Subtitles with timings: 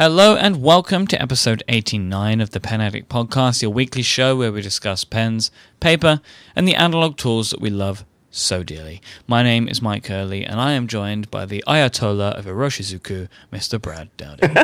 [0.00, 4.50] Hello and welcome to episode 89 of the Pen Addict Podcast, your weekly show where
[4.50, 6.22] we discuss pens, paper,
[6.56, 9.02] and the analog tools that we love so dearly.
[9.26, 13.78] My name is Myke Hurley, and I am joined by the Ayatollah of Iroshizuku, Mr.
[13.78, 14.48] Brad Dowdy.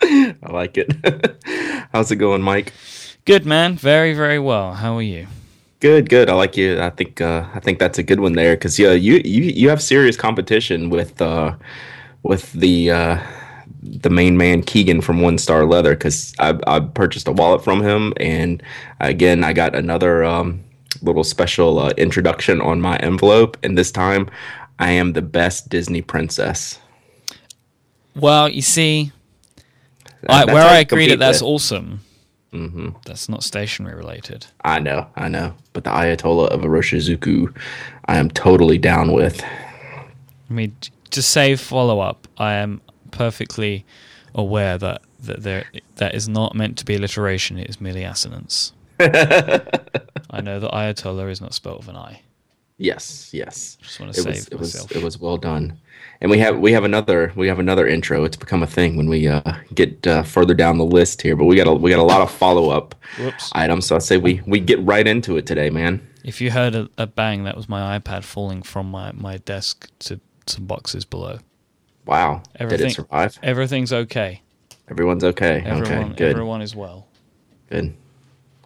[0.00, 0.94] I like it.
[1.92, 2.68] How's it going, Myke?
[3.24, 4.74] Good man, very very well.
[4.74, 5.26] How are you?
[5.80, 6.30] Good, good.
[6.30, 6.80] I like you.
[6.80, 9.68] I think uh, I think that's a good one there because yeah, you you you
[9.70, 11.56] have serious competition with uh,
[12.22, 13.18] with the uh,
[13.82, 17.82] the main man Keegan from One Star Leather because I I purchased a wallet from
[17.82, 18.62] him and
[19.00, 20.62] again I got another um,
[21.02, 24.30] little special uh, introduction on my envelope and this time
[24.78, 26.78] I am the best Disney princess.
[28.14, 29.12] Well, you see,
[30.28, 31.48] I, where I agree that that's with.
[31.48, 32.00] awesome,
[32.52, 34.46] hmm that's not stationery related.
[34.64, 37.56] I know, I know, but the Ayatollah of Iroshizuku,
[38.06, 39.42] I am totally down with.
[39.42, 40.76] I mean,
[41.10, 42.80] to save follow up, I am
[43.12, 43.84] perfectly
[44.34, 48.72] aware that that there that is not meant to be alliteration; it is merely assonance.
[49.00, 52.22] I know that Ayatollah is not spelled with an I.
[52.78, 53.76] Yes, yes.
[53.80, 54.92] Just want to It save was, it was myself.
[54.96, 55.78] it was well done.
[56.20, 58.24] And we have we have another we have another intro.
[58.24, 59.40] It's become a thing when we uh,
[59.74, 62.20] get uh, further down the list here, but we got a we got a lot
[62.22, 62.94] of follow up
[63.52, 63.86] items.
[63.86, 66.00] So I say we we get right into it today, man.
[66.24, 69.90] If you heard a, a bang, that was my iPad falling from my, my desk
[70.00, 71.38] to some boxes below.
[72.06, 73.38] Wow, Everything- did it survive?
[73.42, 74.42] Everything's okay.
[74.88, 75.62] Everyone's okay.
[75.64, 77.06] Everyone, okay, good, everyone is well.
[77.70, 77.94] good.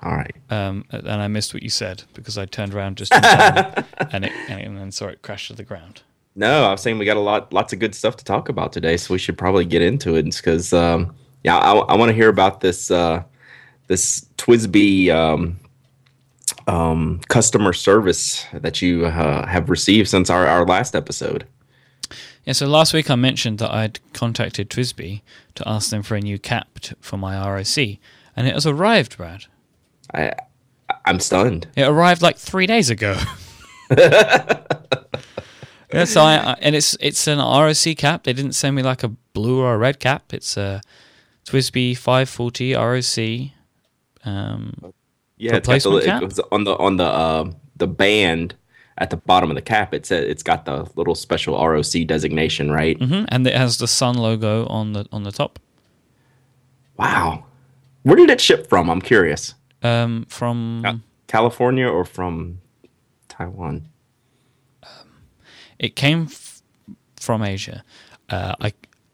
[0.03, 0.35] All right.
[0.51, 4.25] Um, and I missed what you said because I turned around just in time and,
[4.25, 6.03] it, and then saw it crash to the ground.
[6.35, 8.73] No, I was saying we got a lot, lots of good stuff to talk about
[8.73, 10.25] today, so we should probably get into it.
[10.25, 13.23] Because, um, yeah, I, I want to hear about this, uh,
[13.87, 15.59] this TWSBI um,
[16.67, 21.47] um, customer service that you uh, have received since our, our last episode.
[22.47, 25.21] Yeah, so last week I mentioned that I'd contacted TWSBI
[25.57, 27.77] to ask them for a new cap t- for my ROC,
[28.37, 29.47] and it has arrived, Brad.
[30.15, 30.33] I,
[31.05, 31.67] I'm stunned.
[31.77, 33.19] It arrived like three days ago.
[33.99, 38.25] yeah, so I, I and it's it's an ROC cap.
[38.25, 40.33] They didn't send me like a blue or a red cap.
[40.33, 40.81] It's a
[41.47, 43.51] TWSBI 540 ROC.
[44.25, 44.93] Um,
[45.37, 46.23] Yeah, it's got the, it cap?
[46.23, 48.55] was on the on the uh, the band
[48.99, 49.93] at the bottom of the cap.
[49.95, 52.99] It's it's got the little special ROC designation, right?
[52.99, 55.59] mhm, and it has the sun logo on the on the top.
[56.99, 57.45] Wow,
[58.03, 58.89] where did it ship from?
[58.91, 59.55] I'm curious.
[59.83, 61.03] Um, from.
[61.29, 62.61] California or from
[63.29, 63.89] Taiwan?
[65.79, 66.63] it came f-
[67.21, 67.83] from Asia.
[68.31, 68.73] Uh, I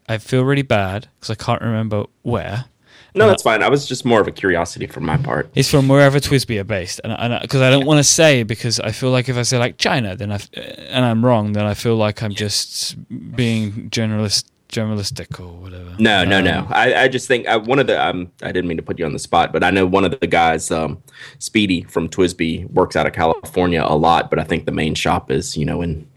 [0.09, 2.67] I feel really bad because I can't remember where.
[3.15, 3.63] No, that's fine.
[3.63, 5.51] I was just more of a curiosity from my part.
[5.55, 8.91] It's from wherever TWSBI are based, and because I, don't want to say because I
[8.93, 11.75] feel like if I say like China, then I f- and I'm wrong, then I
[11.75, 12.97] feel like I'm just
[13.37, 15.95] being generalist generalistic or whatever.
[15.99, 16.67] No, no, Um, no.
[16.71, 19.05] I, I just think I, one of the um, I didn't mean to put you
[19.05, 21.03] on the spot, but I know one of the guys, um,
[21.39, 24.31] Speedy from Twisby, works out of California a lot.
[24.31, 26.09] But I think the main shop is you know in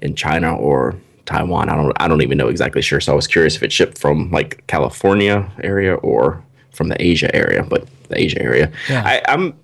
[0.00, 0.94] in China or
[1.26, 1.68] Taiwan.
[1.68, 3.00] I don't I don't even know exactly sure.
[3.00, 7.34] So I was curious if it shipped from like California area or from the Asia
[7.34, 8.72] area, but the Asia area.
[8.88, 9.02] Yeah.
[9.04, 9.54] I, I'm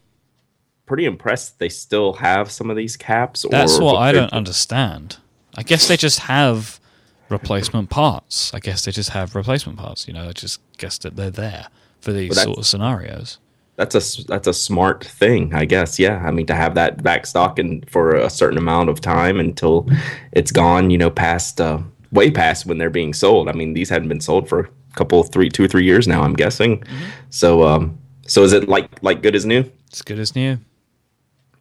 [0.86, 3.44] pretty impressed they still have some of these caps.
[3.50, 5.18] That's what I don't understand.
[5.56, 6.80] I guess they just have
[7.28, 8.52] replacement parts.
[8.54, 10.06] I guess they just have replacement parts.
[10.06, 11.68] You know, I just guess that they're there
[12.00, 13.38] for these sort of scenarios.
[13.80, 15.98] That's a that's a smart thing, I guess.
[15.98, 19.40] Yeah, I mean to have that back stock and for a certain amount of time
[19.40, 19.88] until
[20.32, 21.78] it's gone, you know, past uh,
[22.12, 23.48] way past when they're being sold.
[23.48, 26.22] I mean, these hadn't been sold for a couple, three, two or three years now.
[26.22, 26.84] I'm guessing.
[27.30, 29.64] So, um, so is it like like good as new?
[29.86, 30.58] It's good as new.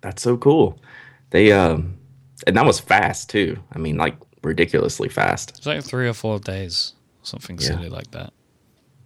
[0.02, 0.80] That's so cool.
[1.30, 1.98] They um,
[2.48, 3.58] and that was fast too.
[3.74, 5.52] I mean, like ridiculously fast.
[5.58, 6.94] It's like three or four days,
[7.24, 7.68] something Yeah.
[7.68, 8.34] silly like that.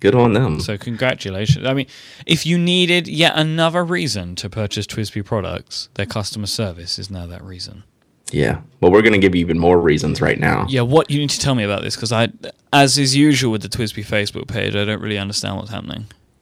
[0.04, 0.60] Good on them.
[0.60, 1.66] So congratulations.
[1.66, 1.88] I mean,
[2.26, 7.26] if you needed yet another reason to purchase TWSBI products, their customer service is now
[7.28, 7.86] that reason.
[8.30, 8.60] yeah.
[8.82, 10.66] Well, we're gonna give you even more reasons right now.
[10.68, 12.28] Yeah, what you need to tell me about this because I,
[12.74, 16.08] as is usual with the TWSBI Facebook page, I don't really understand what's happening.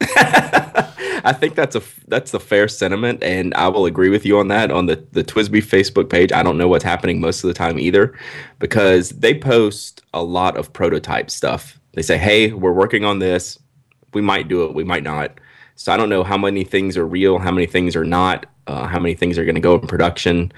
[1.24, 4.48] I think that's a that's a fair sentiment, and I will agree with you on
[4.48, 4.72] that.
[4.72, 7.78] On the the TWSBI Facebook page, I don't know what's happening most of the time
[7.78, 8.12] either,
[8.58, 11.78] because they post a lot of prototype stuff.
[11.92, 13.58] They say, "Hey, we're working on this.
[14.14, 14.74] We might do it.
[14.74, 15.38] We might not."
[15.76, 18.86] So I don't know how many things are real, how many things are not, uh,
[18.86, 20.52] how many things are going to go in production.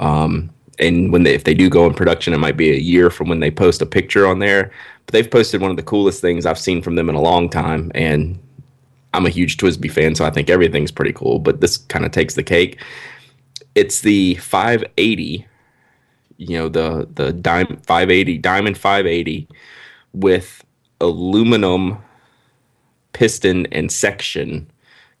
[0.00, 3.10] Um, and when they, if they do go in production, it might be a year
[3.10, 4.70] from when they post a picture on there.
[5.06, 7.48] But they've posted one of the coolest things I've seen from them in a long
[7.48, 8.38] time, and
[9.14, 11.38] I'm a huge TWSBI fan, so I think everything's pretty cool.
[11.38, 12.82] But this kind of takes the cake.
[13.74, 15.46] It's the 580,
[16.36, 19.48] you know, the the dime 580 diamond 580
[20.12, 20.64] with
[21.00, 21.98] aluminum
[23.12, 24.70] piston and section,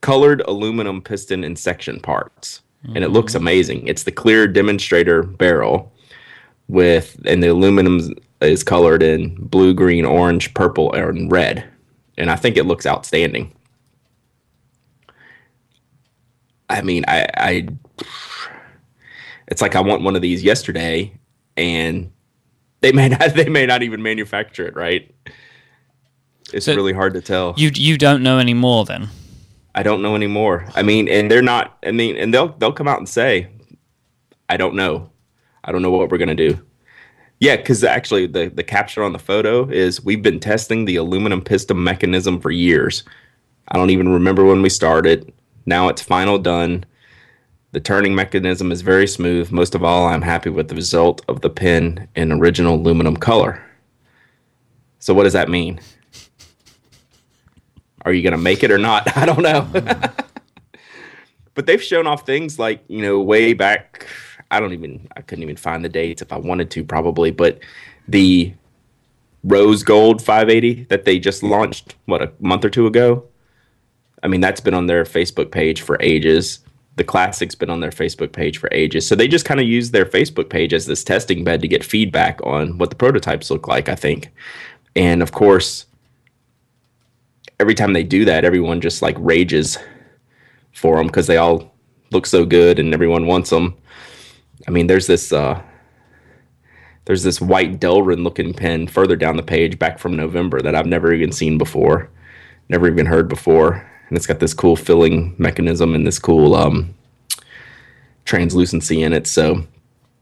[0.00, 2.62] colored aluminum piston and section parts.
[2.94, 3.42] And it looks mm-hmm.
[3.42, 3.88] amazing.
[3.88, 5.92] It's the clear demonstrator barrel
[6.68, 11.64] with, and the aluminum is colored in blue, green, orange, purple, and red.
[12.16, 13.52] And I think it looks outstanding.
[16.68, 17.68] I mean, I, I
[19.48, 21.12] it's like I want one of these yesterday,
[21.56, 22.10] and
[22.80, 25.12] they may not they may not even manufacture it right.
[26.56, 27.52] It's So- really hard to tell.
[27.58, 29.08] You you don't know anymore then?
[29.74, 30.64] I don't know anymore.
[30.74, 31.76] I mean, and they're not.
[31.86, 33.48] I mean, and they'll they'll come out and say,
[34.48, 35.10] "I don't know.
[35.64, 36.58] I don't know what we're gonna do."
[37.40, 41.42] Yeah, because actually, the the caption on the photo is, "We've been testing the aluminum
[41.42, 43.04] piston mechanism for years.
[43.68, 45.30] I don't even remember when we started.
[45.66, 46.84] Now it's final done.
[47.72, 49.50] The turning mechanism is very smooth.
[49.50, 53.60] Most of all, I'm happy with the result of the pin in original aluminum color."
[55.00, 55.80] So, what does that mean?
[58.06, 59.14] Are you going to make it or not?
[59.16, 59.68] I don't know.
[61.54, 64.06] but they've shown off things like, you know, way back.
[64.50, 67.32] I don't even, I couldn't even find the dates if I wanted to, probably.
[67.32, 67.58] But
[68.06, 68.54] the
[69.42, 73.24] rose gold 580 that they just launched, what, a month or two ago?
[74.22, 76.60] I mean, that's been on their Facebook page for ages.
[76.94, 79.06] The classic's been on their Facebook page for ages.
[79.06, 81.84] So they just kind of use their Facebook page as this testing bed to get
[81.84, 84.30] feedback on what the prototypes look like, I think.
[84.94, 85.86] And of course,
[87.60, 89.78] every time they do that, everyone just like rages
[90.72, 91.74] for them because they all
[92.10, 93.76] look so good and everyone wants them.
[94.68, 95.62] I mean, there's this uh,
[97.06, 100.86] there's this white Delrin looking pen further down the page back from November that I've
[100.86, 102.10] never even seen before,
[102.68, 103.74] never even heard before,
[104.08, 106.94] and it's got this cool filling mechanism and this cool um,
[108.24, 109.26] translucency in it.
[109.26, 109.64] So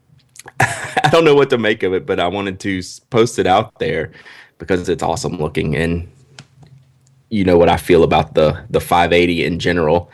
[0.61, 3.79] I don't know what to make of it, but I wanted to post it out
[3.79, 4.13] there
[4.59, 6.09] because it's awesome looking and
[7.35, 10.11] you know what I feel about the the 580 in general.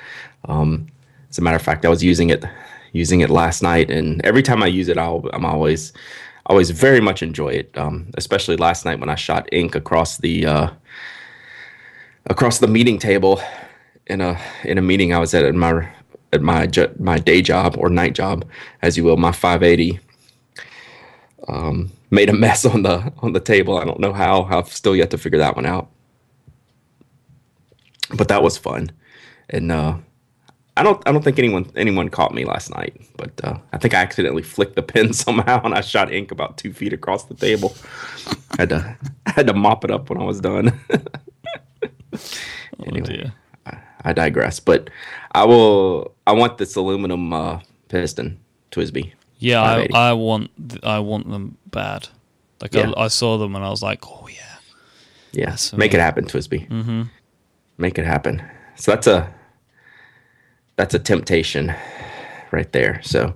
[0.46, 0.86] Um,
[1.28, 2.44] as a matter of fact, I was using it
[2.92, 5.92] using it last night, and every time I use it, I'll, I'm always
[6.46, 7.76] always very much enjoy it.
[7.76, 10.70] Um, especially last night when I shot ink across the uh,
[12.26, 13.40] across the meeting table
[14.06, 15.88] in a in a meeting I was at at my
[16.32, 18.46] at my my day job or night job,
[18.80, 20.00] as you will, my 580
[21.48, 23.76] um, made a mess on the on the table.
[23.76, 24.44] I don't know how.
[24.44, 25.90] I've still yet to figure that one out
[28.16, 28.90] but that was fun
[29.48, 29.96] and uh
[30.76, 33.94] i don't i don't think anyone anyone caught me last night but uh i think
[33.94, 37.34] i accidentally flicked the pen somehow and i shot ink about two feet across the
[37.34, 37.74] table
[38.52, 38.96] I had to
[39.26, 40.78] I had to mop it up when i was done
[42.12, 43.32] Oh dear.
[44.02, 44.90] i digress but
[45.32, 48.38] i will i want this aluminum uh piston
[48.70, 50.50] TWSBI Yeah, I, I want
[50.82, 52.08] I want them bad.
[52.60, 52.92] Like Yeah.
[52.96, 54.58] I, I saw them and I was like, oh yeah.
[55.32, 57.02] yeah make it happen TWSBI mm-hmm.
[57.80, 58.42] Make it happen
[58.76, 59.32] so that's a
[60.76, 61.74] that's a temptation
[62.52, 63.34] right there so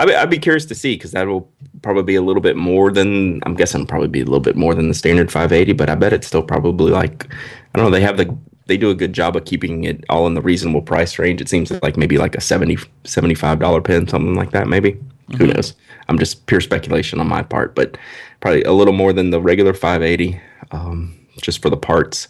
[0.00, 1.50] I'd be, I'd be curious to see because that will
[1.82, 4.74] probably be a little bit more than I'm guessing probably be a little bit more
[4.74, 7.30] than the standard 580, but I bet it's still probably like
[7.74, 7.90] I don't know.
[7.90, 8.34] They have the
[8.66, 11.42] they do a good job of keeping it all in the reasonable price range.
[11.42, 14.68] It seems like maybe like a 70 75 dollar pen, something like that.
[14.68, 14.98] Maybe
[15.36, 15.74] who knows?
[16.08, 17.98] I'm just pure speculation on my part, but
[18.40, 20.40] probably a little more than the regular 580,
[20.70, 22.26] um, just for the parts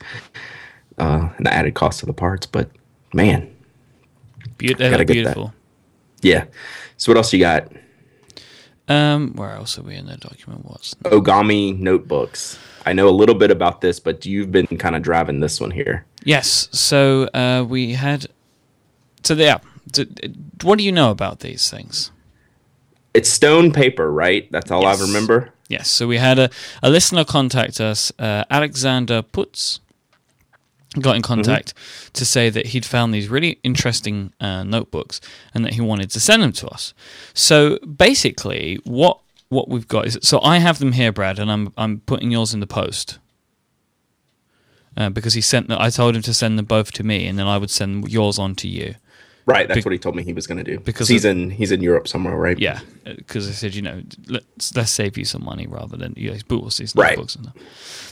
[1.00, 2.46] uh, and the added cost of the parts.
[2.46, 2.70] But
[3.12, 3.48] man,
[4.58, 5.06] Be- Gotta get that.
[5.08, 5.54] beautiful.
[6.22, 6.44] yeah.
[6.96, 7.72] So what else you got?
[8.88, 10.64] Um, where else are we in the document?
[10.66, 12.58] What's Ogami notebooks.
[12.84, 15.70] I know a little bit about this, but you've been kind of driving this one
[15.70, 16.04] here.
[16.24, 16.68] yes?
[16.72, 18.26] So uh, we had.
[19.22, 19.58] So yeah.
[19.92, 20.04] So,
[20.62, 22.10] what do you know about these things?
[23.14, 24.50] It's stone paper, right?
[24.52, 25.00] That's all Yes.
[25.00, 25.52] I remember.
[25.68, 25.90] Yes.
[25.90, 26.50] So we had a,
[26.82, 29.80] a listener contact us, uh, Alexander Putz,
[30.98, 31.72] got in contact
[32.14, 35.20] to say that he'd found these really interesting uh, notebooks
[35.54, 36.94] and that he wanted to send them to us.
[37.32, 39.20] So basically, what
[39.50, 42.54] what we've got is so I have them here, Brad, and I'm I'm putting yours
[42.54, 43.18] in the post.
[44.96, 47.38] Uh, because he sent them, I told him to send them both to me, and
[47.38, 48.96] then I would send yours on to you.
[49.50, 50.78] Right, that's Be- what he told me he was going to do.
[50.80, 52.58] because he's of- in he's in Europe somewhere, right?
[52.58, 56.30] Yeah, because I said, you know, let's let's save you some money rather than you
[56.32, 57.16] know, bought us these Right.
[57.18, 57.52] that.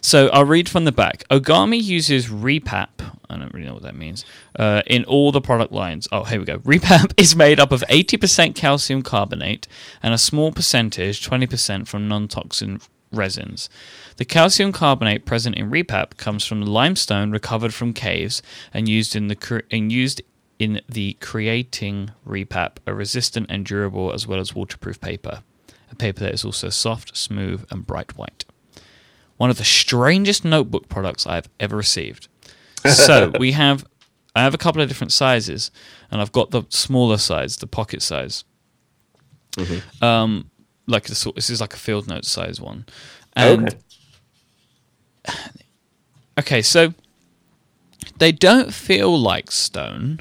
[0.01, 1.25] So I'll read from the back.
[1.31, 2.89] Ogami uses Repap.
[3.31, 4.25] I don't really know what that means.
[4.59, 6.09] Uh, in all the product lines.
[6.11, 6.59] Oh, here we go.
[6.61, 9.67] Repap is made up of 80% calcium carbonate
[10.03, 12.81] and a small percentage, 20%, from non-toxin
[13.13, 13.69] resins.
[14.17, 18.43] The calcium carbonate present in Repap comes from limestone recovered from caves
[18.73, 20.23] and used in the and used
[20.59, 25.43] in the creating Repap, a resistant and durable as well as waterproof paper.
[25.91, 28.45] A paper that is also soft, smooth, and bright white.
[29.37, 32.29] one of the strangest notebook products I've ever received.
[32.85, 33.87] So we have,
[34.35, 35.71] I have a couple of different sizes,
[36.11, 38.45] and I've got the smaller size, the pocket size.
[40.03, 40.51] Um,
[40.87, 42.87] like sort, this is like a field note size one,
[43.37, 43.77] and
[45.29, 45.39] okay.
[46.41, 46.95] okay, so
[48.19, 50.21] they don't feel like stone,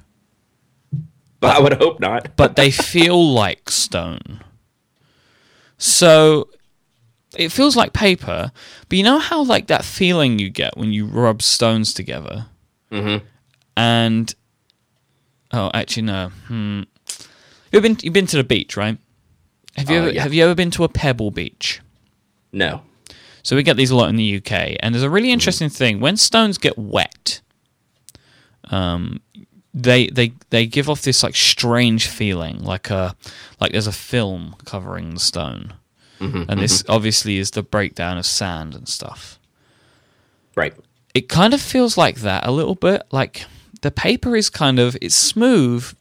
[1.39, 2.36] But I would hope not.
[2.36, 4.41] but they feel like stone.
[5.77, 6.50] So
[7.36, 8.51] it feels like paper,
[8.89, 12.48] but you know how like that feeling you get when you rub stones together,
[12.91, 13.22] Mhm.
[13.75, 14.34] and
[15.51, 16.82] oh, actually no, hmm.
[17.72, 18.98] you've been you've been to the beach, right?
[19.75, 20.24] Have you Uh, ever, yeah.
[20.24, 21.79] have you ever been to a pebble beach?
[22.51, 22.82] No.
[23.44, 26.00] So we get these a lot in the UK, and there's a really interesting thing
[26.00, 27.41] when stones get wet.
[28.70, 29.22] Um,
[29.84, 33.15] they they they give off this like strange feeling, like a
[33.60, 35.74] like there's a film covering the stone,
[36.50, 39.39] and this obviously is the breakdown of sand and stuff.
[40.55, 40.74] Right.
[41.13, 43.03] It kind of feels like that a little bit.
[43.12, 43.46] Like
[43.81, 45.93] the paper is kind of it's smooth,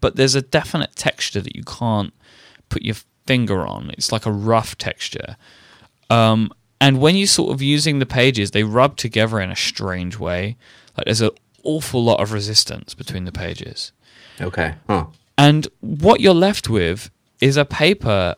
[0.00, 2.12] but there's a definite texture that you can't
[2.68, 2.96] put your
[3.26, 3.90] finger on.
[3.90, 5.36] It's like a rough texture.
[6.10, 10.18] Um, and when you're sort of using the pages, they rub together in a strange
[10.18, 10.56] way.
[10.96, 11.30] Like there's an
[11.64, 13.92] awful lot of resistance between the pages.
[14.40, 14.74] Okay.
[14.88, 15.06] Huh.
[15.36, 17.10] And what you're left with
[17.40, 18.34] is a paper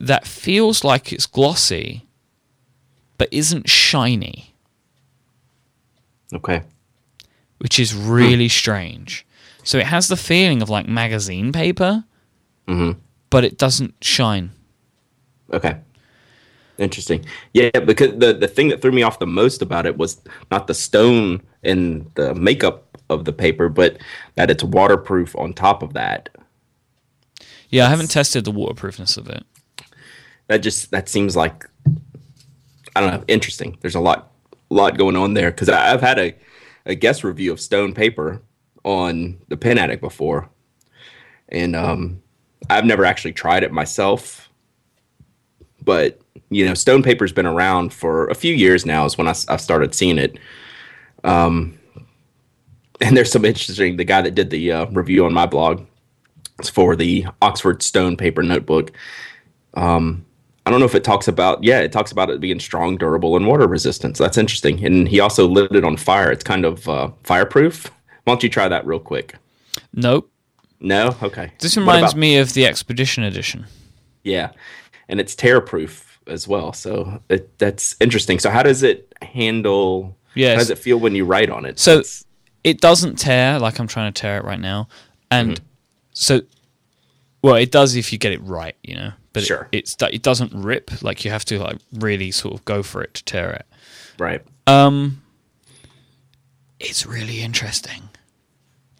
[0.00, 2.06] that feels like it's glossy,
[3.18, 4.54] but isn't shiny,
[6.32, 6.62] Okay.
[7.58, 9.26] which is really strange.
[9.64, 12.04] So it has the feeling of like magazine paper,
[12.68, 12.98] Mm-hmm.
[13.30, 14.50] but it doesn't shine.
[15.52, 15.78] Okay.
[16.76, 17.24] Interesting.
[17.54, 20.20] Yeah, because the the thing that threw me off the most about it was
[20.50, 23.98] not the stone and the makeup of the paper, but
[24.34, 26.28] that it's waterproof on top of that.
[27.70, 29.44] Yeah, I haven't tested the waterproofness of it.
[30.46, 31.68] That just that seems like
[32.96, 33.76] I don't know, interesting.
[33.80, 34.32] There's a lot
[34.70, 36.34] lot going on there because I've had a
[36.86, 38.42] a guest review of stone paper
[38.84, 40.48] on the Pen Addict before,
[41.50, 42.22] and um,
[42.70, 44.48] I've never actually tried it myself.
[45.84, 49.04] But you know, stone paper's been around for a few years now.
[49.04, 50.38] Is when I, I started seeing it.
[51.24, 51.78] Um,
[53.00, 53.96] and there's some interesting.
[53.96, 55.84] The guy that did the uh, review on my blog,
[56.58, 58.92] it's for the Oxford Stone Paper Notebook.
[59.74, 60.24] Um,
[60.66, 61.62] I don't know if it talks about.
[61.62, 64.16] Yeah, it talks about it being strong, durable, and water resistant.
[64.16, 64.84] So that's interesting.
[64.84, 66.30] And he also lit it on fire.
[66.30, 67.86] It's kind of uh, fireproof.
[68.24, 69.34] Why don't you try that real quick?
[69.94, 70.30] Nope.
[70.80, 71.16] No.
[71.22, 71.52] Okay.
[71.60, 73.66] This reminds about- me of the Expedition Edition.
[74.24, 74.50] Yeah,
[75.08, 76.74] and it's tear proof as well.
[76.74, 78.38] So it, that's interesting.
[78.38, 80.17] So how does it handle?
[80.38, 80.54] Yes.
[80.54, 81.78] How does it feel when you write on it?
[81.78, 82.02] So
[82.64, 84.88] it doesn't tear like I'm trying to tear it right now,
[85.30, 85.64] and Mm-hmm.
[86.12, 86.40] so
[87.42, 89.12] well it does if you get it right, you know.
[89.32, 89.68] But Sure.
[89.72, 93.02] it, it's it doesn't rip like you have to like really sort of go for
[93.02, 93.66] it to tear it.
[94.18, 94.42] right.
[94.66, 95.22] Um,
[96.80, 98.08] it's really interesting,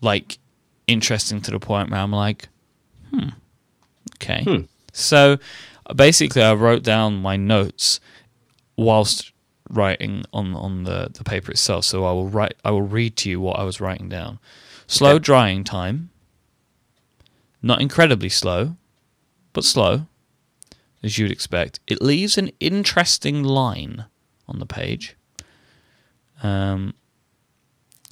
[0.00, 0.38] like
[0.86, 2.48] interesting to the point where I'm like,
[3.10, 3.28] hmm,
[4.16, 4.42] okay.
[4.44, 4.62] Hmm.
[4.92, 5.38] So
[5.94, 8.00] basically, I wrote down my notes
[8.76, 9.32] whilst
[9.70, 11.84] writing on on the the paper itself.
[11.84, 12.54] So I will write.
[12.64, 14.38] I will read to you what I was writing down.
[14.86, 15.24] Slow Okay.
[15.24, 16.10] drying time.
[17.62, 18.76] Not incredibly slow,
[19.52, 20.06] but slow,
[21.02, 21.80] as you'd expect.
[21.86, 24.04] It leaves an interesting line
[24.46, 25.16] on the page.
[26.42, 26.94] Um,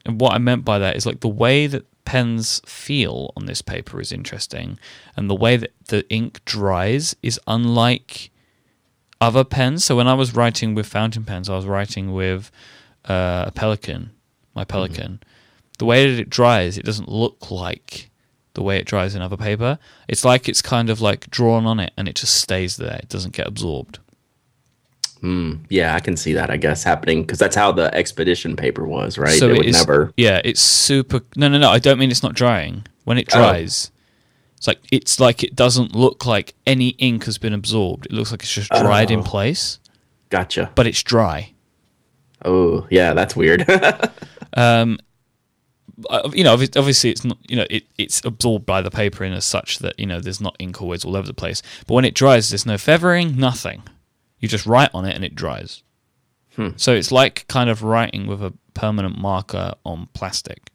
[0.04, 3.62] and what I meant by that is like the way that pens feel on this
[3.62, 4.78] paper is interesting,
[5.16, 8.30] and the way that the ink dries is unlike
[9.20, 9.84] other pens.
[9.84, 12.50] So when I was writing with fountain pens, I was writing with
[13.08, 14.10] uh, a Pelikan,
[14.54, 15.20] my Pelikan.
[15.78, 18.10] The way that it dries, it doesn't look like
[18.54, 19.78] the way it dries in other paper.
[20.08, 22.96] It's like it's kind of like drawn on it, and it just stays there.
[23.02, 23.98] It doesn't get absorbed.
[25.22, 26.50] Mm, yeah, I can see that.
[26.50, 29.38] I guess happening because that's how the expedition paper was, right?
[29.38, 30.12] So it it would is- never.
[30.16, 31.20] Yeah, it's super.
[31.36, 31.70] No, no, no.
[31.70, 32.84] I don't mean it's not drying.
[33.04, 33.38] When it Oh.
[33.38, 33.90] dries,
[34.56, 38.06] it's like it's like it doesn't look like any ink has been absorbed.
[38.06, 39.24] It looks like it's just dried in Oh.
[39.24, 39.78] place,
[40.30, 40.70] Gotcha.
[40.74, 41.52] but it's dry.
[42.44, 43.66] Oh, yeah, that's weird.
[44.58, 44.98] Um,
[46.08, 47.36] uh, you know, obviously it's not.
[47.48, 50.40] You know, it, it's absorbed by the paper in as such that you know there's
[50.40, 51.62] not ink always all over the place.
[51.86, 53.82] But when it dries, there's no feathering, nothing.
[54.40, 55.82] You just write on it and it dries.
[56.54, 56.70] Hmm.
[56.76, 60.70] So it's like kind of writing with a permanent marker on plastic.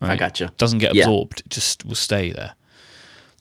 [0.00, 0.52] I gotcha.
[0.58, 1.02] doesn't get Yeah.
[1.04, 2.54] absorbed; it just will stay there.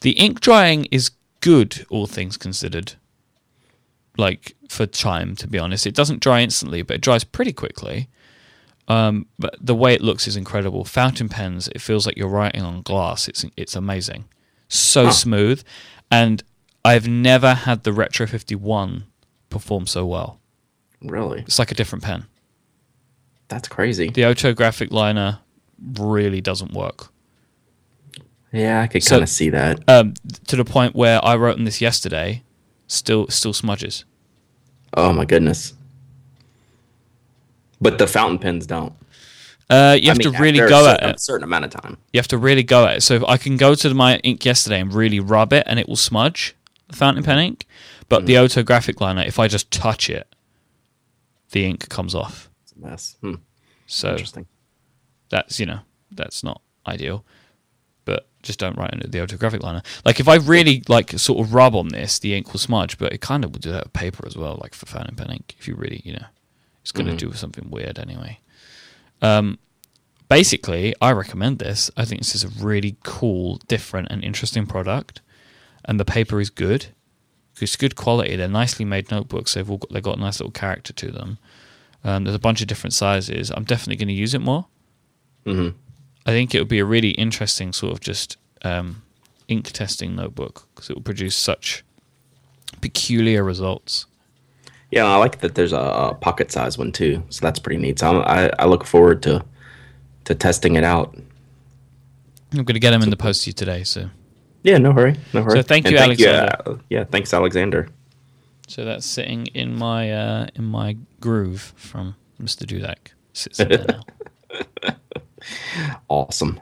[0.02, 1.12] The ink drying is
[1.42, 2.94] good, all things considered.
[4.18, 8.10] Like for time, to be honest, it doesn't dry instantly, but it dries pretty quickly.
[8.88, 10.86] Um, but the way it looks is incredible.
[10.86, 13.28] Fountain pens, it feels like you're writing on glass.
[13.28, 14.26] It's it's amazing,
[14.70, 15.12] so Huh.
[15.12, 15.64] smooth,
[16.10, 16.42] and
[16.86, 19.04] I've never had the Retro 51
[19.50, 20.40] perform so well.
[21.02, 21.42] Really?
[21.42, 22.26] It's like a different pen.
[23.50, 24.10] That's crazy.
[24.10, 25.40] The Ohto Graphic Liner
[25.98, 27.08] really doesn't work.
[28.52, 29.80] Yeah, I could So- kind of see that.
[29.88, 30.14] Um,
[30.48, 32.44] to the point where I wrote on this yesterday,
[32.88, 34.04] still still smudges.
[34.96, 35.74] Oh my goodness.
[37.80, 38.94] But the fountain pens don't.
[39.70, 41.16] Uh, you have I mean, to really go at it.
[41.18, 41.98] A certain amount of time.
[42.14, 43.02] You have to really go at it.
[43.02, 45.88] So if I can go to my ink yesterday and really rub it, and it
[45.90, 46.56] will smudge
[46.88, 47.68] the fountain pen ink.
[48.10, 50.34] But the Ohto Graphic Liner, if I just touch it,
[51.52, 52.50] the ink comes off.
[52.64, 53.18] It's a mess.
[53.22, 53.34] Hmm.
[53.88, 54.46] So Interesting.
[55.30, 55.80] That's you know
[56.12, 57.26] that's not ideal.
[58.06, 59.82] But just don't write under the Ohto Graphic Liner.
[60.06, 62.98] Like if I really like sort of rub on this, the ink will smudge.
[62.98, 65.32] But it kind of will do that with paper as well, like for fountain pen
[65.32, 65.56] ink.
[65.60, 66.26] If you really you know,
[66.82, 68.40] it's going to do something weird anyway.
[69.22, 69.60] Um,
[70.30, 71.92] basically, I recommend this.
[71.98, 75.22] I think this is a really cool, different, and interesting product,
[75.86, 76.88] and the paper is good.
[77.60, 78.36] It's good quality.
[78.36, 79.56] They're nicely made notebooks.
[79.56, 81.40] They've all got, they've got a nice little character to them.
[82.04, 83.52] Um, there's a bunch of different sizes.
[83.52, 84.68] I'm definitely going to use it more.
[85.48, 85.74] Mhm.
[86.25, 89.01] I think it would be a really interesting sort of just um,
[89.48, 91.84] ink testing notebook because it will produce such
[92.82, 94.06] peculiar results.
[94.92, 97.24] Yeah, I like that there's a, a pocket size one too.
[97.30, 98.00] So that's pretty neat.
[98.00, 99.44] So I'm, I, I look forward to
[100.25, 101.16] to testing it out.
[102.54, 103.84] I'm going to get them in the post to you today.
[103.84, 104.10] So,
[104.63, 105.16] Yeah, no hurry.
[105.34, 105.60] No hurry.
[105.60, 106.56] So thank And you, Alexander.
[106.66, 107.88] uh, yeah, thanks, Alexander.
[108.68, 112.66] so that's sitting in my uh, in my groove from Mr.
[112.66, 113.12] Dudek.
[113.34, 114.01] Sits there now.
[116.10, 116.60] Awesome.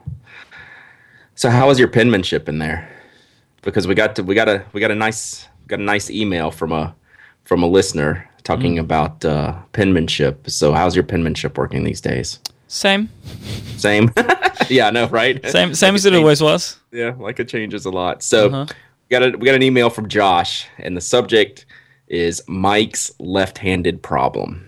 [1.34, 2.88] So how was your penmanship in there?
[3.62, 6.50] Because we got to, we got a we got a nice got a nice email
[6.50, 6.94] from a
[7.44, 10.48] from a listener talking about uh, penmanship.
[10.50, 12.38] So how's your penmanship working these days?
[12.68, 13.08] Same,
[13.76, 14.10] Same.
[14.68, 15.40] yeah, I know, right?
[15.48, 16.76] same, same Like as it always was.
[16.92, 18.22] Yeah, like it changes a lot.
[18.24, 18.66] So Uh-huh.
[18.68, 21.66] we got a we got an email from Josh, and the subject
[22.08, 24.66] is Myke's left-handed problem.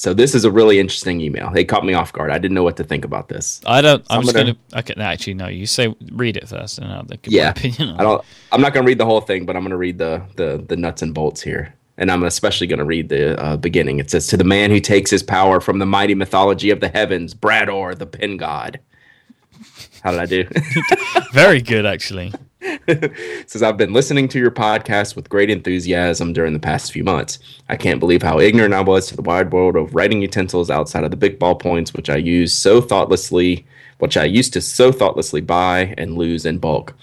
[0.00, 1.52] So this is a really interesting email.
[1.54, 2.30] It caught me off guard.
[2.30, 3.60] I didn't know what to think about this.
[3.66, 4.02] I don't.
[4.08, 4.80] I'm, I'm just gonna- gonna.
[4.80, 5.48] Okay, no, actually, no.
[5.48, 7.90] You say read it first, and I'll give yeah, my opinion.
[7.90, 8.24] On I don't.
[8.50, 10.64] I'm not going to read the whole thing, but I'm going to read the the
[10.66, 13.98] the nuts and bolts here, and I'm especially going to read the uh, beginning.
[13.98, 16.88] It says, "To the man who takes his power from the mighty mythology of the
[16.88, 18.80] heavens, Brador, the Pen God."
[20.02, 20.46] How did I do?
[21.34, 22.32] Very good, actually.
[23.46, 27.38] says I've been listening to your podcast with great enthusiasm during the past few months.
[27.68, 31.04] I can't believe how ignorant I was to the wide world of writing utensils outside
[31.04, 33.66] of the big ballpoints, which I use so thoughtlessly,
[33.98, 36.94] which I used to so thoughtlessly buy and lose in bulk.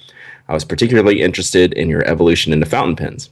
[0.47, 3.29] I was particularly interested in your evolution into fountain pens.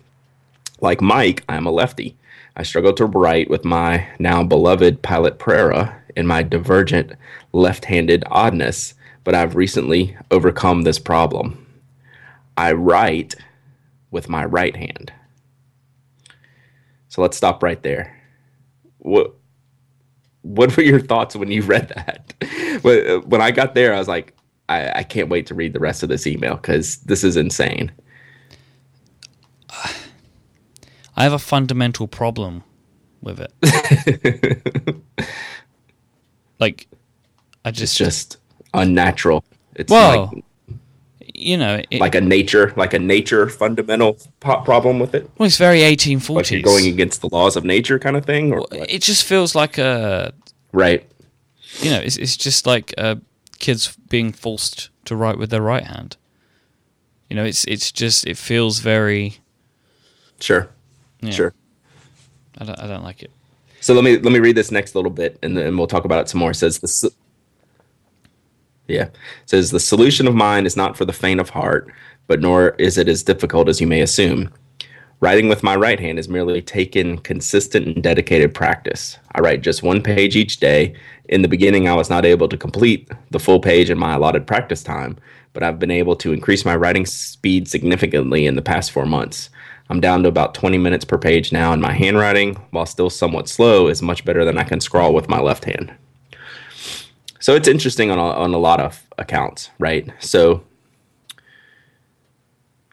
[0.82, 2.18] Like Myke, I am a lefty.
[2.58, 7.14] I struggle to write with my now beloved Pilot Prera in my divergent
[7.54, 11.65] left handed oddness, but I've recently overcome this problem.
[12.58, 13.36] I write
[14.12, 15.12] with my right hand.
[17.10, 18.16] So let's stop right there.
[19.00, 19.36] What
[20.42, 22.34] what were your thoughts when you read that?
[23.26, 24.36] When I got there, I was like,
[24.70, 27.92] I, I can't wait to read the rest of this email because this is insane.
[31.18, 32.64] I have a fundamental problem
[33.22, 35.02] with it.
[36.60, 36.88] like,
[37.64, 38.38] I It's just, just
[38.74, 39.44] unnatural.
[39.76, 40.45] It's like
[41.40, 45.30] you know, it, like a nature, like a nature fundamental po- problem with it.
[45.38, 48.52] well, it's very 1840s, Like you're going against the laws of nature, kind of thing.
[48.54, 48.74] Or what?
[48.74, 50.34] it just feels like a,
[50.72, 51.06] right?
[51.82, 53.16] you know, it's it's just like uh,
[53.60, 56.18] kids being forced to write with their right hand.
[57.30, 59.38] You know, it's it's just it feels very.
[60.40, 60.70] Sure,
[61.22, 61.54] Yeah, sure.
[62.58, 63.32] I don't I don't like it.
[63.82, 66.22] So let me let me read this next little bit, and then we'll talk about
[66.22, 66.52] it some more.
[66.52, 67.04] It says this.
[68.88, 71.92] Yeah, it says the solution of mine is not for the faint of heart,
[72.28, 74.52] but nor is it as difficult as you may assume.
[75.22, 79.18] Writing with my right hand is merely taken consistent and dedicated practice.
[79.34, 80.94] I write just one page each day.
[81.30, 84.46] In the beginning, I was not able to complete the full page in my allotted
[84.46, 85.18] practice time,
[85.54, 89.50] but I've been able to increase my writing speed significantly in the past four months.
[89.90, 93.48] I'm down to about 20 minutes per page now, and my handwriting, while still somewhat
[93.48, 95.96] slow, is much better than I can scrawl with my left hand.
[97.46, 100.12] So it's interesting on a, on a lot of accounts, right?
[100.18, 100.64] So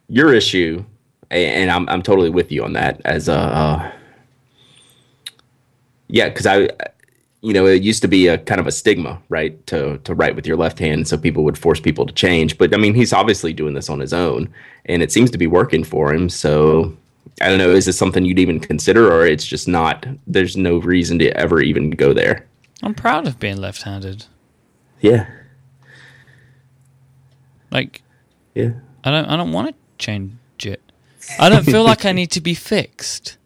[0.08, 0.84] your issue,
[1.30, 3.00] and I'm I'm totally with you on that.
[3.06, 3.92] As a uh,
[6.08, 6.68] yeah, because I,
[7.40, 10.36] you know, it used to be a kind of a stigma, right, to to write
[10.36, 12.58] with your left hand, so people would force people to change.
[12.58, 14.52] But I mean, he's obviously doing this on his own,
[14.84, 16.28] and it seems to be working for him.
[16.28, 16.94] So
[17.40, 20.06] I don't know, is this something you'd even consider, or it's just not?
[20.26, 22.44] There's no reason to ever even go there.
[22.82, 24.26] I'm proud of being left-handed.
[25.02, 25.26] Yeah,
[27.70, 28.02] Like
[28.54, 28.70] yeah.
[29.04, 30.32] I don't I don't want to change
[30.64, 30.80] it.
[31.38, 33.36] I don't feel like I need to be fixed.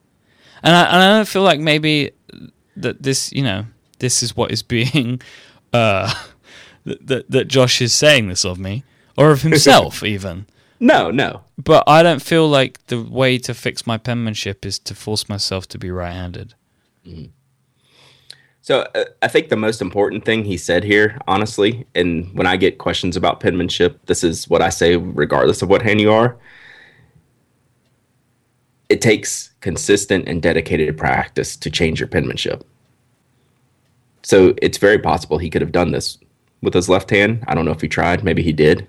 [0.62, 2.12] And I, and I don't feel like maybe
[2.77, 3.66] that this, you know,
[3.99, 5.21] this is what is being,
[5.73, 6.12] uh,
[6.85, 8.85] that, that, Josh is saying this of me,
[9.16, 10.47] or of himself even.
[10.79, 11.42] No, no.
[11.57, 15.66] But I don't feel like the way to fix my penmanship is to force myself
[15.69, 16.55] to be right handed.
[18.66, 22.57] So uh, I think the most important thing he said here, honestly, and when I
[22.57, 26.37] get questions about penmanship, this is what I say, regardless of what hand you are.
[28.88, 32.66] It takes consistent and dedicated practice to change your penmanship.
[34.24, 36.18] So it's very possible he could have done this
[36.61, 37.44] with his left hand.
[37.46, 38.88] I don't know if he tried, maybe he did,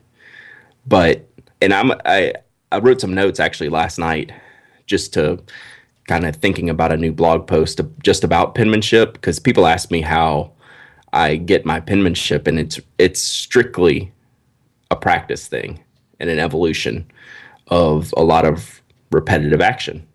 [0.87, 1.29] but
[1.61, 2.33] and I'm I
[2.71, 4.31] I wrote some notes actually last night
[4.87, 5.39] just to
[6.07, 10.01] kind of thinking about a new blog post just about penmanship because people ask me
[10.01, 10.51] how
[11.13, 14.11] I get my penmanship and it's it's strictly
[14.89, 15.83] a practice thing
[16.19, 17.09] and an evolution
[17.67, 20.07] of a lot of repetitive action.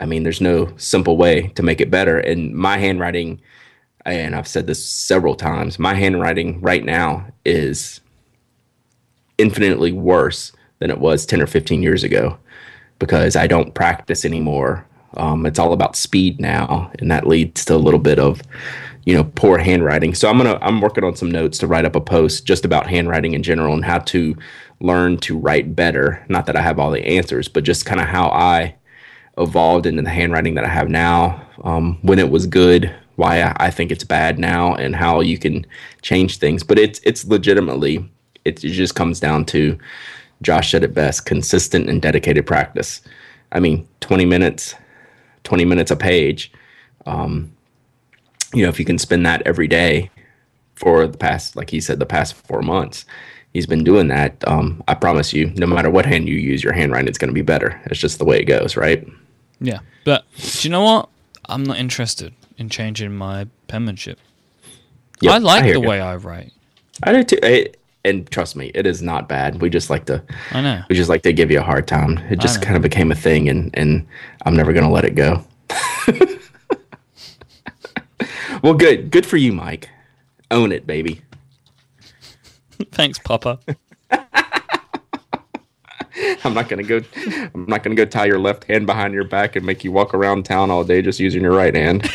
[0.00, 2.18] I mean, there's no simple way to make it better.
[2.18, 3.40] And my handwriting,
[4.04, 8.00] and I've said this several times, my handwriting right now is
[9.38, 12.38] infinitely worse than it was 10 or 15 years ago
[12.98, 14.86] because I don't practice anymore.
[15.16, 18.42] Um, it's all about speed now, and that leads to a little bit of,
[19.04, 20.14] you know, poor handwriting.
[20.14, 22.86] So I'm gonna I'm working on some notes to write up a post just about
[22.86, 24.36] handwriting in general and how to
[24.80, 26.24] learn to write better.
[26.28, 28.74] Not that I have all the answers, but just kind of how I
[29.38, 31.46] evolved into the handwriting that I have now.
[31.64, 35.38] Um, when it was good, why I, I think it's bad now, and how you
[35.38, 35.66] can
[36.02, 36.62] change things.
[36.62, 38.08] But it's it's legitimately
[38.44, 39.78] it, it just comes down to
[40.42, 43.00] Josh said it best: consistent and dedicated practice.
[43.50, 44.74] I mean, 20 minutes
[45.48, 46.52] 20 minutes a page.
[47.06, 47.50] Um,
[48.52, 50.10] you know, if you can spend that every day
[50.74, 53.06] for the past, like he said, the past four months,
[53.54, 54.46] he's been doing that.
[54.46, 57.34] Um, I promise you, no matter what hand you use, your handwriting is going to
[57.34, 57.80] be better.
[57.86, 59.08] It's just the way it goes, right?
[59.58, 59.78] Yeah.
[60.04, 61.08] But do you know what?
[61.46, 64.18] I'm not interested in changing my penmanship.
[65.22, 65.88] Yep, I like I the you.
[65.88, 66.52] way I write.
[67.04, 67.38] I do too.
[67.42, 67.68] I,
[68.08, 69.60] and trust me, it is not bad.
[69.60, 70.82] We just like to, I know.
[70.88, 72.18] we just like to give you a hard time.
[72.30, 74.06] It just kind of became a thing, and and
[74.44, 75.44] I'm never going to let it go.
[78.62, 79.84] well, good, good for you, Myke.
[80.50, 81.22] Own it, baby.
[82.92, 83.60] Thanks, Papa.
[86.44, 87.00] I'm not gonna go.
[87.54, 90.14] I'm not gonna go tie your left hand behind your back and make you walk
[90.14, 92.10] around town all day just using your right hand.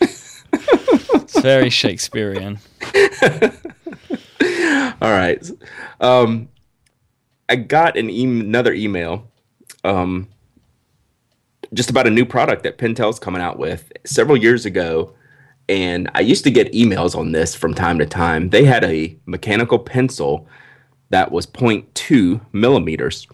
[0.00, 2.58] It's very Shakespearean.
[5.02, 5.50] All right.
[6.00, 6.48] Um,
[7.48, 9.28] I got an e- another email,
[9.82, 10.28] um,
[11.74, 15.12] just about a new product that Pentel's coming out with several years ago,
[15.68, 18.50] and I used to get emails on this from time to time.
[18.50, 20.46] They had a mechanical pencil
[21.10, 23.26] that was 0.2 millimeters,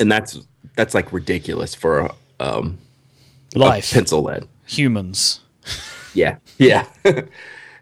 [0.00, 0.40] and that's
[0.76, 2.78] that's like ridiculous for a, um,
[3.54, 4.48] a pencil lead.
[4.66, 5.40] Humans.
[6.14, 6.86] Yeah, yeah.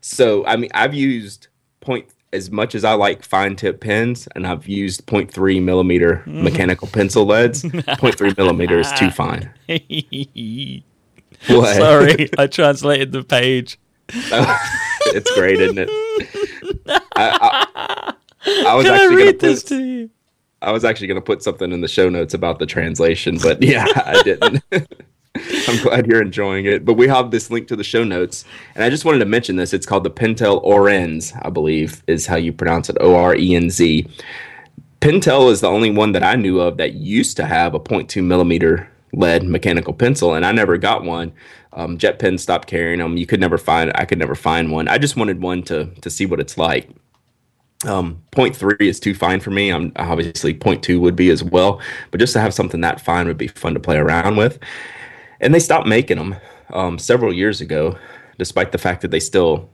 [0.00, 1.46] so I mean, I've used
[1.80, 6.42] point as much as I like fine tip pens, and I've used 0.3 millimeter mm.
[6.42, 7.62] mechanical pencil leads.
[7.62, 9.50] 0.3 millimeter is too fine.
[11.46, 11.76] What?
[11.76, 13.78] Sorry, I translated the page.
[14.08, 15.88] it's great, isn't it?
[16.88, 18.14] I, I,
[18.66, 20.10] I was Can actually gonna read this to you?
[20.60, 23.62] I was actually going to put something in the show notes about the translation, but
[23.62, 24.64] yeah, I didn't.
[25.68, 26.84] I'm glad you're enjoying it.
[26.84, 29.56] But we have this link to the show notes, and I just wanted to mention
[29.56, 29.72] this.
[29.72, 32.96] It's called the Pentel Orenz, I believe, is how you pronounce it.
[33.00, 34.06] O R E N Z.
[35.00, 38.22] Pentel is the only one that I knew of that used to have a 0.2
[38.24, 41.32] millimeter lead mechanical pencil, and I never got one.
[41.72, 43.16] Um, JetPen stopped carrying them.
[43.16, 43.92] You could never find.
[43.94, 44.88] I could never find one.
[44.88, 46.88] I just wanted one to to see what it's like.
[47.84, 49.70] Um, 0.3 is too fine for me.
[49.70, 53.38] I'm obviously 0.2 would be as well, but just to have something that fine would
[53.38, 54.58] be fun to play around with.
[55.40, 56.36] And they stopped making them
[56.70, 57.96] um, several years ago,
[58.38, 59.70] despite the fact that they still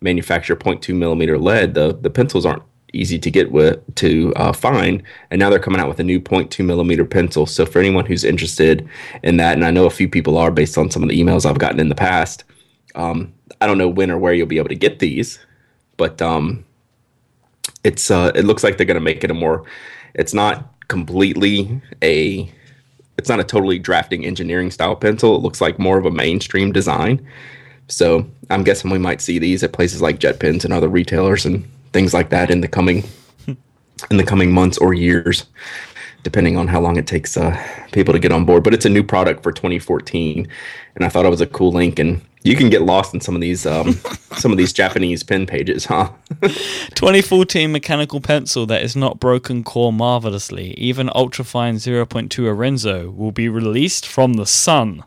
[0.00, 1.74] manufacture 0.2 millimeter lead.
[1.74, 2.62] The the pencils aren't
[2.92, 6.20] easy to get with to uh, find, and now they're coming out with a new
[6.20, 7.46] 0.2 millimeter pencil.
[7.46, 8.86] So for anyone who's interested
[9.22, 11.46] in that, and I know a few people are based on some of the emails
[11.46, 12.44] I've gotten in the past.
[12.94, 15.38] Um, I don't know when or where you'll be able to get these,
[15.96, 16.64] but um,
[17.84, 19.64] it's uh, it looks like they're going to make it a more.
[20.14, 22.52] It's not completely a.
[23.18, 25.36] It's not a totally drafting engineering style pencil.
[25.36, 27.24] It looks like more of a mainstream design.
[27.88, 31.68] So I'm guessing we might see these at places like JetPens and other retailers and
[31.92, 33.04] things like that in the coming
[33.46, 35.44] in the coming months or years,
[36.22, 37.56] depending on how long it takes uh,
[37.92, 38.62] people to get on board.
[38.62, 40.48] But it's a new product for 2014,
[40.94, 41.98] and I thought it was a cool link.
[41.98, 43.92] And you can get lost in some of these um,
[44.36, 46.10] some of these Japanese pen pages, huh?
[46.40, 50.74] 2014 mechanical pencil that is not broken core marvelously.
[50.74, 55.04] Even ultrafine 0.2 Arenzo will be released from the sun.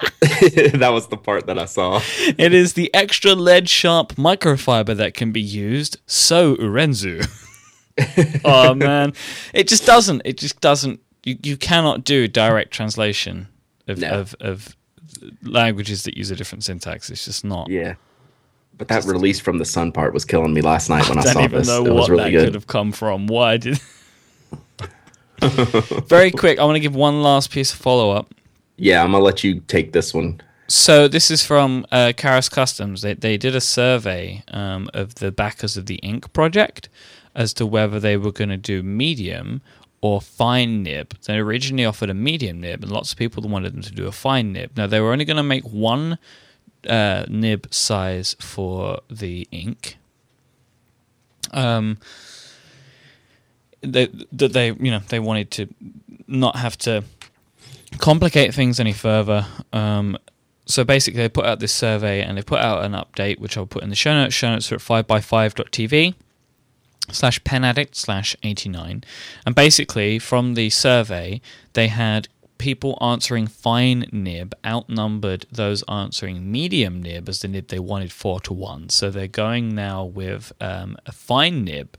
[0.20, 2.00] that was the part that I saw.
[2.38, 5.98] It is the extra lead sharp microfiber that can be used.
[6.06, 7.28] So Urenzu.
[8.44, 9.12] oh man,
[9.52, 10.22] it just doesn't.
[10.24, 11.00] It just doesn't.
[11.24, 13.48] You you cannot do direct translation
[13.88, 14.08] of No.
[14.10, 14.76] of, of
[15.42, 17.10] languages that use a different syntax.
[17.10, 17.68] It's just not.
[17.68, 17.94] Yeah.
[18.78, 21.24] But that release from the sun part was killing me last night when I, I
[21.24, 21.66] saw this.
[21.68, 22.44] know it was what really that good.
[22.46, 23.26] could have come from.
[23.26, 23.78] Why did?
[25.40, 26.58] Very quick.
[26.58, 28.32] I want to give one last piece of follow up.
[28.76, 30.40] Yeah, I'm gonna let you take this one.
[30.68, 33.00] So this is from uh, Karas Kustoms.
[33.02, 36.88] They they did a survey um, of the backers of the Ink project
[37.34, 39.62] as to whether they were going to do medium
[40.00, 41.14] or fine nib.
[41.26, 44.12] They originally offered a medium nib, and lots of people wanted them to do a
[44.12, 44.76] fine nib.
[44.76, 46.18] Now they were only going to make one
[46.88, 49.98] uh, nib size for the ink.
[51.52, 51.98] Um,
[53.82, 55.66] they, that they you know they wanted to
[56.26, 57.04] not have to
[57.98, 59.46] complicate things any further.
[59.72, 60.18] Um,
[60.64, 63.66] so basically, they put out this survey and they put out an update, which I'll
[63.66, 64.34] put in the show notes.
[64.34, 66.14] Show notes are at 5by5.tv
[67.12, 69.04] slash pen addict slash 89.
[69.46, 71.40] And basically, from the survey,
[71.72, 77.78] they had people answering fine nib outnumbered those answering medium nib as the nib they
[77.78, 78.90] wanted four to one.
[78.90, 81.96] So they're going now with um, a fine nib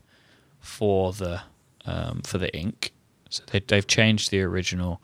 [0.60, 1.42] for the
[1.84, 2.92] um, for the ink.
[3.28, 5.02] So they, they've changed the original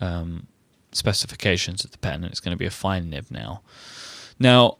[0.00, 0.46] um,
[0.92, 3.60] specifications of the pen, and it's going to be a fine nib now.
[4.38, 4.78] Now,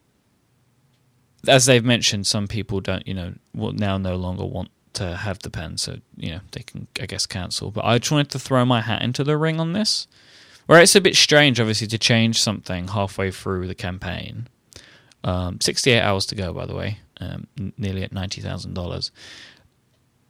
[1.49, 5.41] as they've mentioned, some people don't, you know, will now no longer want to have
[5.41, 7.71] the pen, so you know they can, I guess, cancel.
[7.71, 10.07] But I wanted to throw my hat into the ring on this,
[10.67, 14.49] where it's a bit strange, obviously, to change something halfway through the campaign.
[15.25, 19.11] Um, Sixty-eight hours to go, by the way, um, nearly at ninety thousand dollars.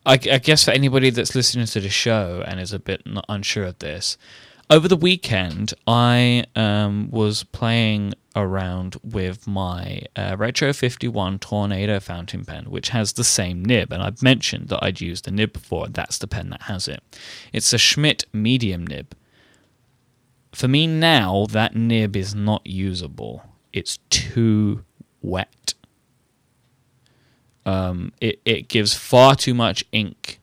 [0.06, 3.64] I, I guess for anybody that's listening to the show and is a bit unsure
[3.64, 4.18] of this,
[4.70, 12.44] over the weekend I um, was playing around with my uh, Retro 51 Tornado fountain
[12.44, 15.88] pen, which has the same nib, and I've mentioned that I'd used the nib before.
[15.88, 17.02] That's the pen that has it.
[17.52, 19.14] It's a Schmidt medium nib.
[20.52, 23.42] For me now, that nib is not usable.
[23.72, 24.84] It's too
[25.22, 25.74] wet
[27.66, 30.40] um, it, it gives far too much ink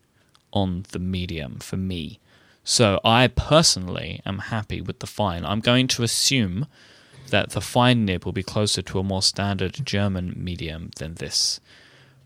[0.53, 2.19] on the medium for me.
[2.71, 5.43] So I personally am happy with the fine.
[5.45, 6.67] I'm going to assume
[7.29, 11.60] that the fine nib will be closer to a more standard German medium than this.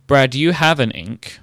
[0.06, 1.40] Brad, do you have an ink?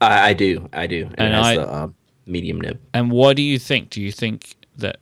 [0.00, 1.88] I, I do, I do, and, And it has I- the uh,
[2.26, 2.78] medium nib.
[2.94, 3.90] And what do you think?
[3.90, 4.98] Do you think that?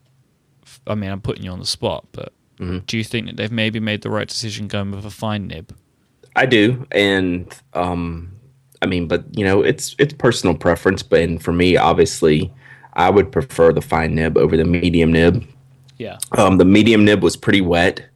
[0.87, 2.33] I mean, I'm putting you on the spot, but
[2.87, 5.77] do you think that they've maybe made the right decision going with a fine nib?
[6.35, 8.36] I do, and um,
[8.87, 11.03] I mean, but you know, it's it's personal preference.
[11.03, 12.53] But and for me, obviously,
[12.93, 15.45] I would prefer the fine nib over the medium nib.
[15.99, 16.19] Yeah.
[16.39, 18.07] Um, the medium nib was pretty wet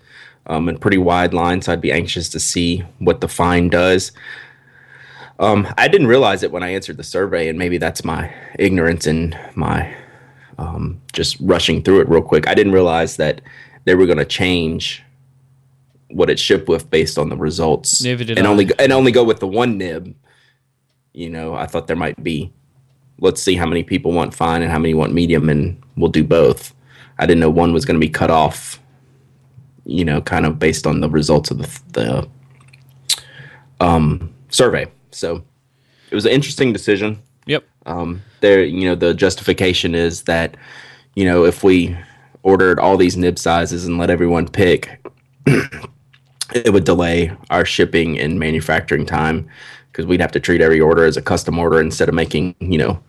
[0.46, 4.12] um, and pretty wide line, so I'd be anxious to see what the fine does.
[5.40, 9.06] Um, I didn't realize it when I answered the survey, and maybe that's my ignorance
[9.06, 9.92] and my
[10.58, 12.46] um, just rushing through it real quick.
[12.46, 13.40] I didn't realize that
[13.86, 15.02] they were going to change
[16.10, 18.04] what it shipped with based on the results,
[18.38, 18.50] and I.
[18.50, 20.14] only and only go with the one nib.
[21.20, 22.50] You know, I thought there might be.
[23.18, 26.24] Let's see how many people want fine and how many want medium, and we'll do
[26.24, 26.74] both.
[27.18, 28.80] I didn't know one was going to be cut off.
[29.84, 32.28] You know, kind of based on the results of the the
[33.84, 34.90] um, survey.
[35.10, 35.44] So
[36.10, 37.18] it was an interesting decision.
[37.44, 37.64] Yep.
[37.84, 40.56] Um, there, you know, the justification is that,
[41.16, 41.98] you know, if we
[42.42, 45.06] ordered all these nib sizes and let everyone pick,
[45.46, 49.50] it would delay our shipping and manufacturing time
[49.90, 52.78] because we'd have to treat every order as a custom order instead of making, you
[52.78, 53.02] know,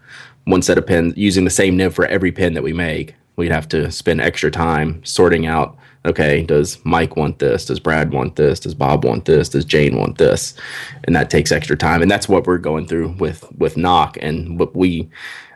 [0.45, 3.15] one set of pins using the same nib for every pin that we make.
[3.35, 5.77] We'd have to spend extra time sorting out.
[6.03, 7.65] Okay, does Myke want this?
[7.65, 8.59] Does Brad want this?
[8.59, 9.49] Does Bob want this?
[9.49, 10.55] Does Jane want this?
[11.03, 14.17] And that takes extra time, and that's what we're going through with with Nock.
[14.19, 15.07] And what we,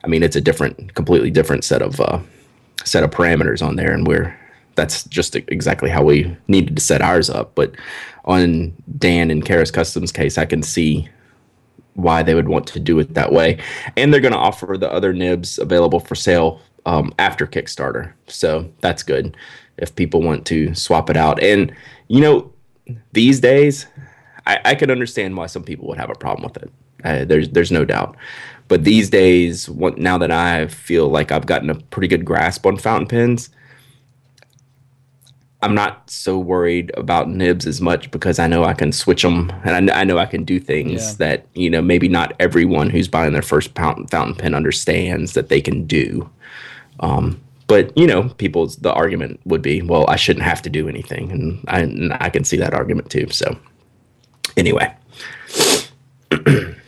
[0.04, 2.20] I mean, it's a different, completely different set of uh,
[2.84, 4.38] set of parameters on there, and we're
[4.76, 7.56] that's just exactly how we needed to set ours up.
[7.56, 7.74] But
[8.26, 11.10] on Dan and Karas Kustoms case, I can see
[11.96, 13.58] why they would want to do it that way.
[13.98, 18.14] And they're going to offer the other nibs available for sale um, after Kickstarter.
[18.28, 19.36] So that's good
[19.78, 21.42] if people want to swap it out.
[21.42, 21.74] And,
[22.08, 22.54] you know,
[23.14, 23.88] these days,
[24.46, 26.72] I, I can understand why some people would have a problem with it.
[27.04, 28.16] Uh, there's there's no doubt.
[28.68, 32.78] But these days, now that I feel like I've gotten a pretty good grasp on
[32.78, 33.50] fountain pens,
[35.66, 39.52] I'm not so worried about nibs as much because I know I can switch them
[39.64, 41.14] and I, I know I can do things Yeah.
[41.18, 45.50] that you know maybe not everyone who's buying their first fountain fountain pen understands that
[45.50, 46.30] they can do.
[47.00, 50.88] Um, but you know, people's the argument would be, well, I shouldn't have to do
[50.88, 53.28] anything, and I and I can see that argument too.
[53.32, 53.58] So
[54.56, 54.94] anyway.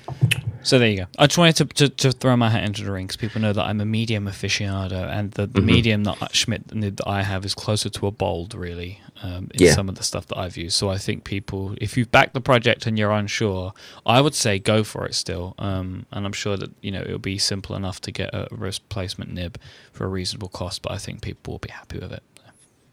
[0.67, 1.05] So there you go.
[1.17, 3.53] I just wanted to, to, to throw my hat into the ring because people know
[3.53, 5.65] that I'm a medium aficionado, and the, the mm-hmm.
[5.65, 9.67] medium that Schmidt nib that I have is closer to a bold, really, um, in
[9.67, 9.73] yeah.
[9.73, 10.75] some of the stuff that I've used.
[10.75, 13.71] So I think people, if you've backed the project and you're unsure,
[14.05, 15.55] I would say go for it still.
[15.57, 19.31] Um, and I'm sure that you know it'll be simple enough to get a replacement
[19.31, 19.57] nib
[19.93, 22.23] for a reasonable cost, but I think people will be happy with it.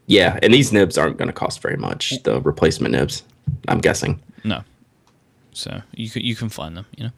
[0.07, 2.23] Yeah, and these nibs aren't going to cost very much.
[2.23, 3.25] The replacement nibs,
[3.67, 4.23] I'm guessing.
[4.45, 4.63] No.
[5.51, 7.11] So you can you can find them, you know.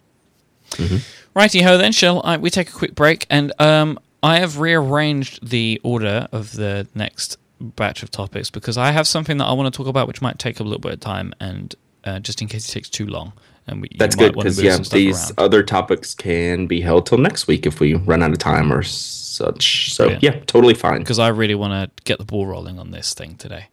[0.77, 0.97] Mm-hmm.
[1.35, 3.27] Righty ho, then shall I, we take a quick break?
[3.29, 8.91] And um, I have rearranged the order of the next batch of topics because I
[8.91, 11.01] have something that I want to talk about, which might take a little bit of
[11.01, 13.33] time, and uh, just in case it takes too long.
[13.67, 15.35] And we, That's good because yeah, these around.
[15.39, 18.83] other topics can be held till next week if we run out of time or
[18.83, 19.93] such.
[19.93, 20.23] So Brilliant.
[20.23, 21.01] yeah, totally fine.
[21.01, 23.67] Because I really want to get the ball rolling on this thing today.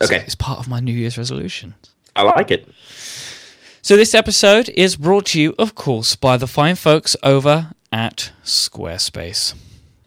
[0.00, 1.74] Okay, so it's part of my New Year's resolution.
[2.16, 2.68] I like it.
[3.84, 8.32] So, this episode is brought to you, of course, by the fine folks over at
[8.42, 9.52] Squarespace.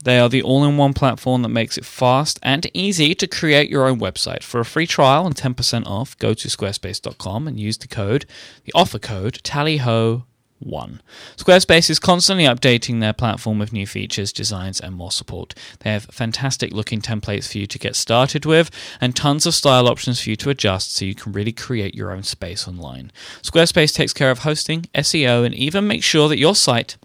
[0.04, 3.70] They are the all in one platform that makes it fast and easy to create
[3.70, 4.42] your own website.
[4.42, 8.26] For a free trial and 10% off, go to squarespace.com and use the code,
[8.64, 10.24] the offer code, tallyho
[10.60, 11.02] 1.
[11.38, 15.54] Squarespace is constantly updating their platform with new features, designs, and more support.
[15.80, 19.88] They have fantastic looking templates for you to get started with, and tons of style
[19.88, 23.12] options for you to adjust so you can really create your own space online.
[23.42, 26.98] Squarespace takes care of hosting, SEO, and even makes sure that your site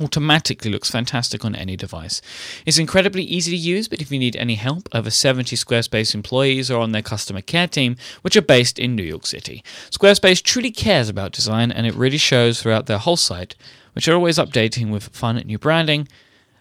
[0.00, 2.20] automatically looks fantastic on any device.
[2.66, 6.70] It's incredibly easy to use, but if you need any help, over 70 Squarespace employees
[6.70, 9.62] are on their customer care team, which are based in New York City.
[9.90, 13.54] Squarespace truly cares about design, and it really shows throughout their whole site,
[13.92, 16.08] which are always updating with fun new branding,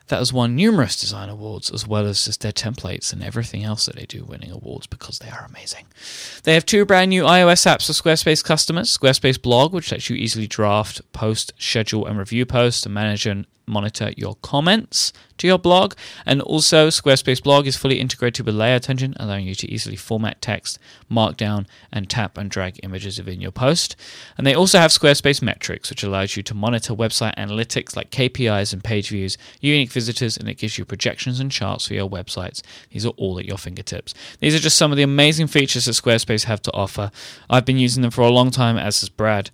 [0.07, 3.85] that has won numerous design awards, as well as just their templates and everything else
[3.85, 5.85] that they do winning awards because they are amazing.
[6.43, 10.15] They have two brand new iOS apps for Squarespace customers Squarespace Blog, which lets you
[10.15, 15.57] easily draft, post, schedule, and review posts, and manage and monitor your comments to your
[15.57, 15.93] blog.
[16.25, 20.41] And also, Squarespace Blog is fully integrated with Layout Engine, allowing you to easily format
[20.41, 23.95] text, markdown, and tap and drag images within your post.
[24.37, 28.73] And they also have Squarespace Metrics, which allows you to monitor website analytics like KPIs
[28.73, 32.61] and page views, unique visitors, and it gives you projections and charts for your websites.
[32.91, 34.13] These are all at your fingertips.
[34.39, 37.11] These are just some of the amazing features that Squarespace have to offer.
[37.49, 39.51] I've been using them for a long time, as has Brad.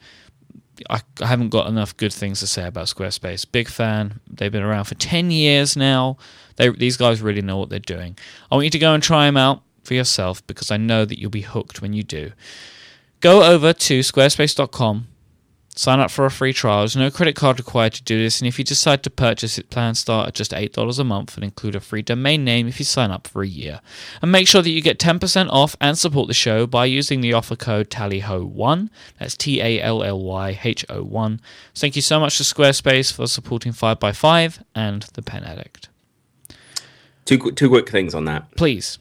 [0.89, 3.49] I, haven't got enough good things to say about Squarespace.
[3.49, 4.19] Big fan.
[4.29, 6.17] They've been around for 10 years now.
[6.55, 8.17] They, these guys really know what they're doing.
[8.51, 11.19] I want you to go and try them out for yourself because I know that
[11.19, 12.31] you'll be hooked when you do.
[13.21, 15.07] Go over to squarespace.com
[15.79, 16.79] Sign up for a free trial.
[16.79, 19.69] There's no credit card required to do this, and if you decide to purchase it,
[19.69, 22.83] plans start at just $8 a month and include a free domain name if you
[22.83, 23.79] sign up for a year.
[24.21, 27.31] And make sure that you get 10% off and support the show by using the
[27.31, 28.89] offer code TALLYHO1.
[29.19, 31.39] That's T A L L Y H O 1.
[31.73, 35.87] Thank you so much to Squarespace for supporting 5x5 and The Pen Addict.
[37.23, 38.53] Two, two quick things on that.
[38.57, 38.99] Please.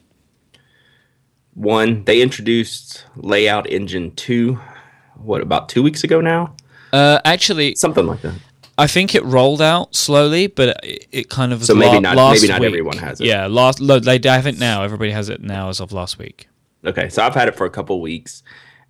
[1.55, 4.57] One, they introduced Layout Engine 2,
[5.15, 6.55] what, about two weeks ago now?
[6.91, 8.35] Uh, actually, something like that.
[8.77, 12.33] I think it rolled out slowly, but it, it kind of so maybe la- not
[12.33, 12.67] maybe not week.
[12.67, 13.27] everyone has it.
[13.27, 14.83] Yeah, last they have it now.
[14.83, 16.47] Everybody has it now as of last week.
[16.85, 18.41] Okay, so I've had it for a couple weeks,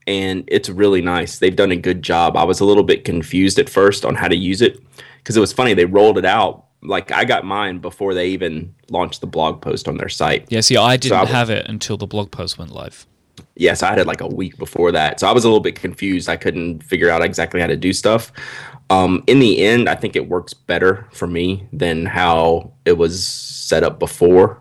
[0.06, 1.40] and it's really nice.
[1.40, 2.38] They've done a good job.
[2.38, 4.80] I was a little bit confused at first on how to use it
[5.18, 5.74] because it was funny.
[5.74, 9.88] They rolled it out like I got mine before they even launched the blog post
[9.88, 10.46] on their site.
[10.50, 13.08] Yeah, see, I didn't so I was, have it until the blog post went live
[13.60, 15.20] yes, I had it like a week before that.
[15.20, 16.30] So I was a little bit confused.
[16.30, 18.32] I couldn't figure out exactly how to do stuff.
[18.90, 23.26] Um, in the end, I think it works better for me than how it was
[23.26, 24.60] set up before.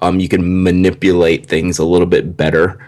[0.00, 2.84] Um, you can manipulate things a little bit better.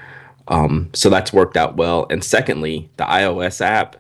[0.49, 2.07] Um, so that's worked out well.
[2.11, 3.97] And secondly, the iOS app,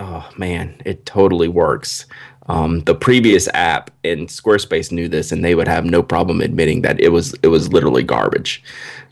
[0.00, 2.06] oh man, it totally works.
[2.46, 6.82] Um, the previous app and Squarespace knew this, and they would have no problem admitting
[6.82, 8.62] that it was it was literally garbage.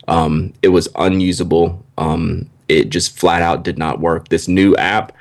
[0.07, 1.83] Um, it was unusable.
[1.97, 4.29] Um, it just flat out did not work.
[4.29, 5.11] This new app,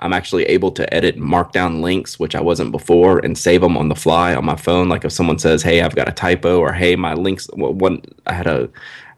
[0.00, 3.88] I'm actually able to edit markdown links, which I wasn't before, and save them on
[3.88, 4.88] the fly on my phone.
[4.88, 8.32] Like if someone says, "Hey, I've got a typo," or "Hey, my links," one I
[8.32, 8.68] had a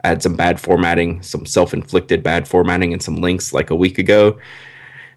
[0.05, 3.99] I had some bad formatting, some self-inflicted bad formatting, in some links like a week
[3.99, 4.39] ago,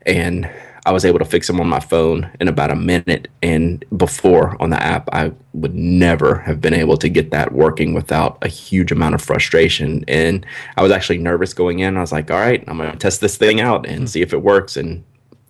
[0.05, 0.49] and
[0.85, 3.27] I was able to fix them on my phone in about a minute.
[3.41, 7.93] And before on the app, I would never have been able to get that working
[7.93, 10.05] without a huge amount of frustration.
[10.07, 10.45] And
[10.77, 11.97] I was actually nervous going in.
[11.97, 14.05] I was like, all right, I'm going to test this thing out and mm-hmm.
[14.05, 14.77] see if it works.
[14.77, 15.03] And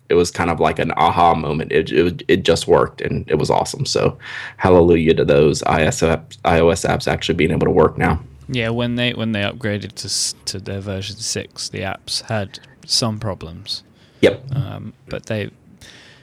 [0.08, 1.72] it was kind of like an aha moment.
[1.72, 3.84] It, it, it just worked and it was awesome.
[3.84, 4.18] So,
[4.56, 8.20] hallelujah to those iOS apps, iOS apps actually being able to work now.
[8.48, 13.18] Yeah, when they when they upgraded to to their version six, the apps had some
[13.18, 13.82] problems.
[14.20, 14.54] Yep.
[14.54, 15.50] Um, but they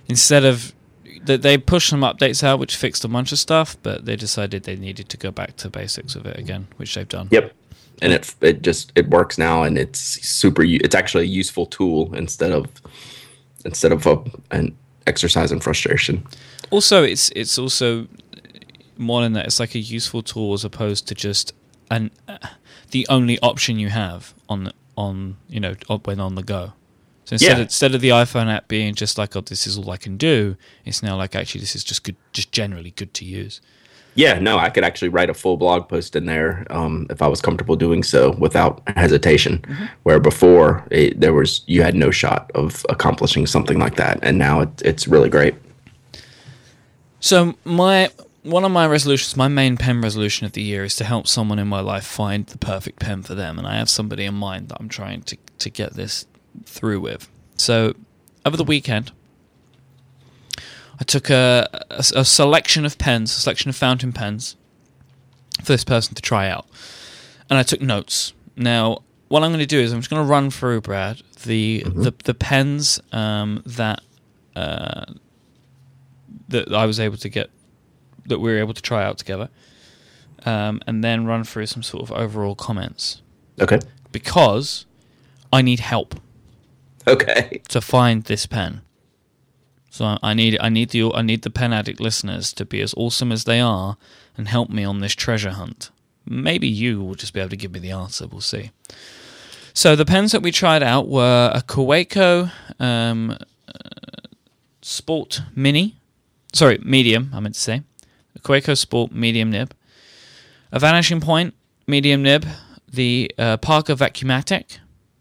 [0.07, 0.73] instead of
[1.23, 4.63] they, they pushed some updates out which fixed a bunch of stuff, but they decided
[4.63, 7.29] they needed to go back to basics of it again, which they've done.
[7.31, 7.53] Yep.
[8.01, 10.63] And it it just it works now, and it's super.
[10.63, 12.67] It's actually a useful tool instead of
[13.65, 14.21] instead of a,
[14.51, 14.75] an
[15.07, 16.25] exercise in frustration.
[16.71, 18.07] Also, it's it's also
[18.97, 19.45] more than that.
[19.45, 21.53] It's like a useful tool as opposed to just
[21.91, 22.37] an uh,
[22.91, 26.73] the only option you have on on you know when on the go.
[27.25, 27.53] So instead, Yeah.
[27.55, 30.17] of, instead of the iPhone app being just like, oh, this is all I can
[30.17, 33.61] do, it's now like actually this is just good, just generally good to use.
[34.15, 37.27] Yeah, no, I could actually write a full blog post in there um, if I
[37.27, 39.63] was comfortable doing so without hesitation.
[40.03, 44.37] Where before it, there was you had no shot of accomplishing something like that, and
[44.37, 45.55] now it, it's really great.
[47.19, 48.09] So my
[48.43, 51.57] one of my resolutions, my main pen resolution of the year, is to help someone
[51.57, 54.69] in my life find the perfect pen for them, and I have somebody in mind
[54.69, 56.25] that I'm trying to to get this
[56.65, 57.29] through with.
[57.57, 57.95] So
[58.45, 59.11] over the weekend,
[60.99, 64.55] I took a, a, a selection of pens, a selection of fountain pens,
[65.59, 66.65] for this person to try out,
[67.49, 68.33] and I took notes.
[68.55, 71.83] Now, what I'm going to do is I'm just going to run through, Brad, the
[71.85, 74.01] the, the pens um, that
[74.55, 75.05] uh,
[76.49, 77.49] that I was able to get,
[78.25, 79.49] that we were able to try out together,
[80.45, 83.21] um, and then run through some sort of overall comments
[83.59, 83.79] Okay.
[84.11, 84.85] because
[85.51, 86.15] I need help
[87.07, 87.61] Okay.
[87.69, 88.81] to find this pen.
[89.89, 92.95] So I need I need the I need the pen addict listeners to be as
[92.95, 93.97] awesome as they are
[94.35, 95.91] and help me on this treasure hunt.
[96.25, 98.25] Maybe you will just be able to give me the answer.
[98.25, 98.71] We'll see.
[99.73, 103.37] So the pens that we tried out were a Kaweco um,
[103.67, 103.73] uh,
[104.81, 105.97] Sport Mini,
[106.53, 107.31] sorry medium.
[107.33, 107.83] I meant to say
[108.35, 109.75] a Kaweco Sport medium nib,
[110.71, 111.53] a Vanishing Point
[111.85, 112.45] medium nib,
[112.91, 114.79] the uh, Parker Vacumatic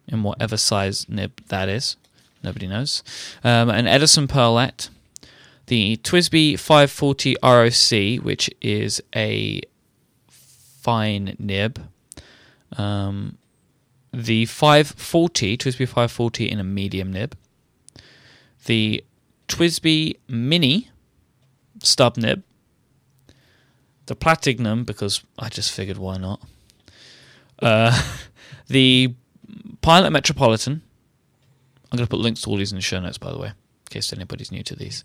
[0.08, 1.96] in whatever size nib that is.
[2.42, 3.02] Nobody knows.
[3.44, 4.88] Um, an Edison Pearlette,
[5.66, 9.60] the TWSBI 540 ROC, which is a
[10.28, 11.80] fine nib.
[12.76, 13.38] Um,
[14.12, 17.36] the 540, TWSBI 540 in a medium nib.
[18.66, 19.04] The
[19.48, 20.90] TWSBI Mini
[21.80, 22.42] stub nib.
[24.06, 26.40] The Platignum, because I just figured why not.
[27.60, 28.02] Uh,
[28.68, 29.14] the
[29.82, 30.82] Pilot Metropolitan.
[31.90, 33.48] I'm going to put links to all these in the show notes, by the way,
[33.48, 35.04] in case anybody's new to these.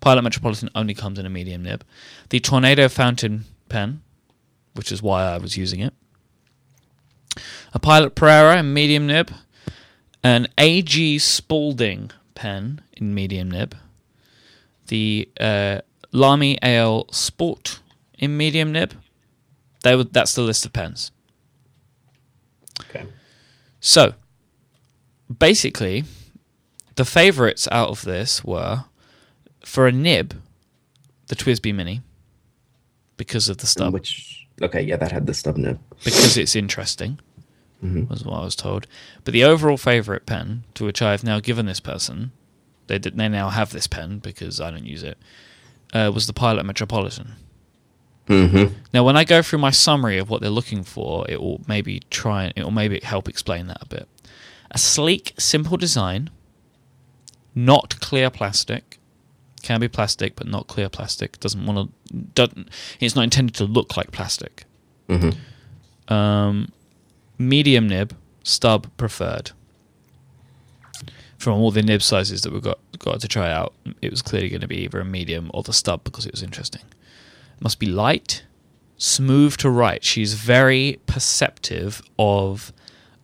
[0.00, 1.84] Pilot Metropolitan only comes in a medium nib.
[2.30, 4.02] The Tornado Fountain Pen,
[4.74, 5.92] which is why I was using it.
[7.74, 9.32] A Pilot Prera in medium nib.
[10.22, 13.76] An AG Spalding pen in medium nib.
[14.86, 15.80] The uh,
[16.12, 17.80] Lamy AL Sport
[18.18, 18.94] in medium nib.
[19.84, 21.10] Would, that's the list of pens.
[23.86, 24.14] So,
[25.38, 26.04] basically,
[26.94, 28.86] the favourites out of this were
[29.62, 30.40] for a nib,
[31.26, 32.00] the TWSBI Mini,
[33.18, 35.78] because of the stub, Which okay, yeah, that had the stub nib.
[36.02, 37.18] because it's interesting,
[38.08, 38.86] was what I was told.
[39.22, 42.32] But the overall favourite pen, to which I have now given this person,
[42.86, 45.18] they they now have this pen because I don't use it,
[45.92, 47.32] uh, was the Pilot Metropolitan.
[48.28, 48.74] Mm-hmm.
[48.92, 52.00] Now, when I go through my summary of what they're looking for, it will maybe
[52.10, 54.08] try it will maybe help explain that a bit.
[54.70, 56.30] A sleek, simple design,
[57.54, 58.98] not clear plastic.
[59.62, 61.40] Can be plastic, but not clear plastic.
[61.40, 62.16] Doesn't want to.
[62.16, 62.68] Doesn't.
[63.00, 64.64] It's not intended to look like plastic.
[65.08, 66.12] Mm-hmm.
[66.12, 66.70] Um,
[67.38, 69.52] medium nib, stub preferred.
[71.38, 74.48] From all the nib sizes that we got got to try out, it was clearly
[74.48, 76.82] going to be either a medium or the stub because it was interesting.
[77.64, 78.44] Must be light,
[78.98, 80.04] smooth to write.
[80.04, 82.72] She's very perceptive of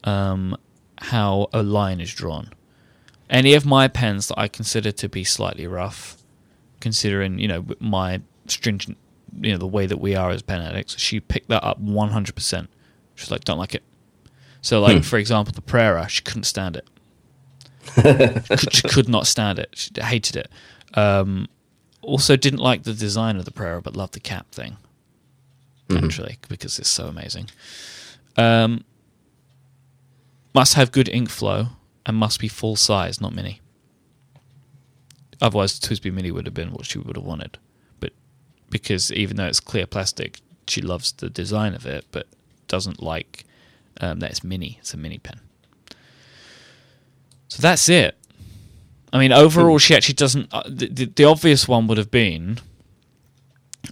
[0.03, 0.57] um,
[0.99, 2.51] how a line is drawn.
[3.29, 6.17] Any of my pens that I consider to be slightly rough,
[6.81, 8.97] considering you know my stringent,
[9.41, 12.09] you know the way that we are as pen addicts, she picked that up one
[12.09, 12.71] hundred percent.
[13.15, 13.83] She's like, don't like it.
[14.63, 16.89] So, like for example, the Prera, she couldn't stand it.
[18.49, 19.71] could, she could not stand it.
[19.75, 20.51] She hated it.
[20.95, 21.47] Um,
[22.03, 24.77] also, didn't like the design of the Prera, but loved the cap thing.
[25.89, 27.51] Naturally, because it's so amazing.
[28.37, 28.85] Um,
[30.55, 31.67] must have good ink flow
[32.07, 33.61] and must be full size, not mini.
[35.41, 37.59] Otherwise, the TWSBI Mini would have been what she would have wanted.
[37.99, 38.13] But
[38.69, 42.27] because even though it's clear plastic, she loves the design of it, but
[42.69, 43.45] doesn't like
[44.01, 44.77] um, that it's mini.
[44.81, 45.41] It's a mini pen.
[47.49, 48.17] So that's it.
[49.13, 50.53] I mean, overall, she actually doesn't.
[50.53, 52.59] Uh, the, the, the obvious one would have been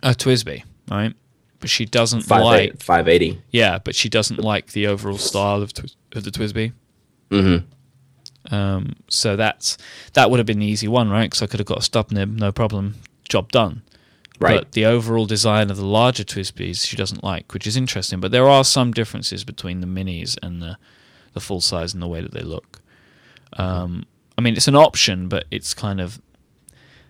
[0.03, 1.15] a TWSBI, right?
[1.61, 2.61] But she doesn't Five like.
[2.61, 3.43] eight, 580.
[3.51, 6.73] Yeah, but she doesn't like the overall style of, Twi- of the TWSBI.
[7.31, 8.55] Mm-hmm.
[8.55, 9.77] Um, so that's
[10.13, 11.25] that would have been the easy one, right?
[11.25, 12.95] Because I could have got a stub nib, no problem,
[13.29, 13.83] job done.
[14.41, 14.61] Right.
[14.61, 18.21] But the overall design of the larger TWSBIs she doesn't like, which is interesting.
[18.21, 20.79] But there are some differences between the minis and the
[21.35, 22.81] the full size and the way that they look.
[23.55, 24.07] Um,
[24.39, 26.23] I mean, it's an option, but it's kind of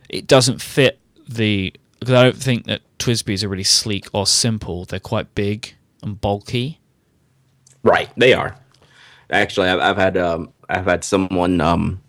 [0.09, 0.99] it doesn't fit
[1.29, 4.87] the because I don't think that TWSBIs are really sleek or simple.
[4.87, 6.81] They're quite big and bulky.
[7.83, 8.57] Right, they are.
[9.31, 12.01] Actually, I've, I've had um, I've had someone um,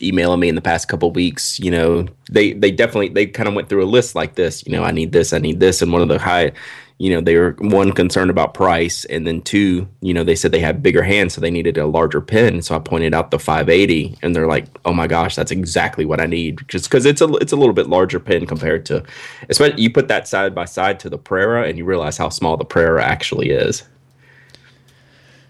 [0.00, 1.58] emailing me in the past couple weeks.
[1.58, 4.64] You know, they they definitely they kind of went through a list like this.
[4.64, 6.52] You know, I need this, I need this, and one of the high,
[7.00, 10.52] you know, they were one concerned about price, and then two, you know, they said
[10.52, 12.60] they had bigger hands, so they needed a larger pin.
[12.60, 16.20] So I pointed out the 580, and they're like, "Oh my gosh, that's exactly what
[16.20, 19.02] I need," just because it's a it's a little bit larger pin compared to,
[19.48, 22.58] especially you put that side by side to the Prera, and you realize how small
[22.58, 23.82] the Prera actually is.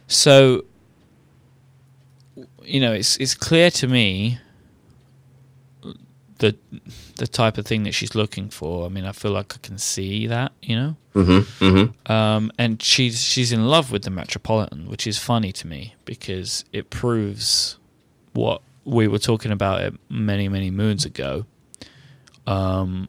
[0.06, 0.64] So,
[2.62, 4.38] you know, it's it's clear to me
[6.40, 6.56] the
[7.16, 8.84] the type of thing that she's looking for.
[8.84, 10.96] I mean, I feel like I can see that, you know.
[11.14, 11.64] Mm-hmm.
[11.64, 12.12] Mm-hmm.
[12.12, 16.64] Um, and she's she's in love with the Metropolitan, which is funny to me because
[16.72, 17.76] it proves
[18.32, 21.46] what we were talking about it many many moons ago.
[22.46, 23.08] Um,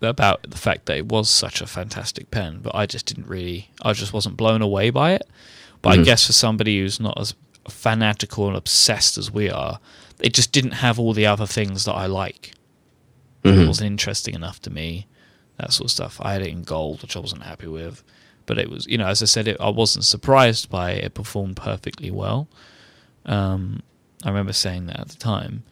[0.00, 3.70] about the fact that it was such a fantastic pen, but I just didn't really,
[3.82, 5.28] I just wasn't blown away by it.
[5.82, 6.04] But I Mhm.
[6.04, 7.34] guess for somebody who's not as
[7.68, 9.80] fanatical and obsessed as we are,
[10.20, 12.52] it just didn't have all the other things that I like.
[13.44, 13.66] It Mhm.
[13.68, 15.06] wasn't interesting enough to me,
[15.58, 16.18] that sort of stuff.
[16.20, 18.02] I had it in gold, which I wasn't happy with.
[18.46, 21.04] But it was, you know, as I said, it, I wasn't surprised by it.
[21.04, 22.48] It performed perfectly well.
[23.26, 23.82] Um,
[24.24, 25.62] I remember saying that at the time.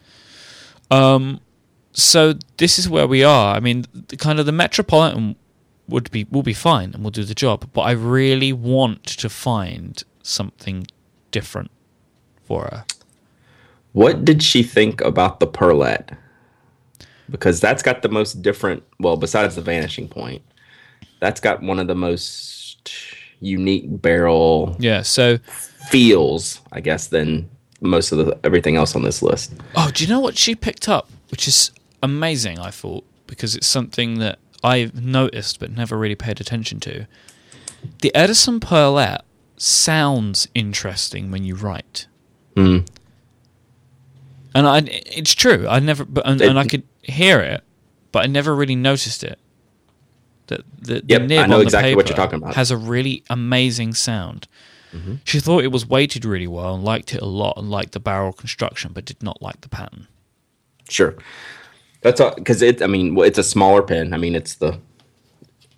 [0.90, 1.40] Um,
[1.92, 3.56] so this is where we are.
[3.56, 5.36] I mean, the, kind of the Metropolitan
[5.88, 9.28] would be will be fine and will do the job, but I really want to
[9.28, 10.86] find something
[11.30, 11.70] different
[12.44, 12.84] for her.
[13.96, 16.18] What did she think about the Pearlette?
[17.30, 18.82] Because that's got the most different.
[19.00, 20.42] Well, besides the vanishing point,
[21.18, 22.92] that's got one of the most
[23.40, 25.00] unique barrel Yeah.
[25.00, 25.38] So,
[25.88, 27.48] feels, I guess, than
[27.80, 29.54] most of the everything else on this list.
[29.76, 31.70] oh, do you know what she picked up, which is
[32.02, 32.58] amazing?
[32.58, 37.06] I thought because it's something that I've noticed but never really paid attention to.
[38.02, 39.22] The Edison Pearlette
[39.56, 42.08] sounds interesting when you write.
[42.56, 42.86] Mm.
[44.56, 45.66] And I, it's true.
[45.68, 47.62] I never, but and, and I could hear it,
[48.10, 49.38] but I never really noticed it.
[50.46, 52.54] That the, the Yep, nib I know on the exactly what you're paper talking about.
[52.54, 54.48] Has a really amazing sound.
[54.94, 55.16] Mm-hmm.
[55.24, 58.00] She thought it was weighted really well and liked it a lot and liked the
[58.00, 60.06] barrel construction, but did not like the pattern.
[60.88, 61.14] Sure,
[62.00, 62.80] that's because it.
[62.80, 64.14] I mean, it's a smaller pin.
[64.14, 64.78] I mean, it's the.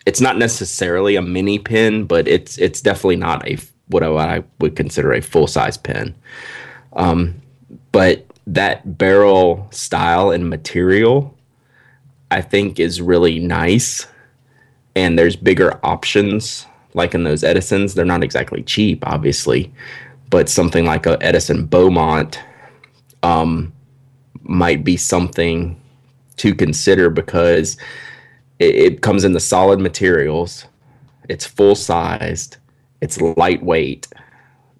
[0.06, 3.58] It's not necessarily a mini pin, but it's it's definitely not a
[3.88, 6.14] what I, what I would consider a full size pin.
[6.92, 7.34] Um,
[7.92, 11.36] but that barrel style and material,
[12.30, 14.06] I think, is really nice.
[14.96, 17.94] And there's bigger options, like in those Edisons.
[17.94, 19.70] They're not exactly cheap, obviously,
[20.30, 22.40] but something like a Edison Beaumont
[23.22, 23.70] um,
[24.42, 25.78] might be something
[26.38, 27.76] to consider because
[28.58, 30.64] it, it comes in the solid materials.
[31.28, 32.56] It's full sized.
[33.02, 34.08] It's lightweight.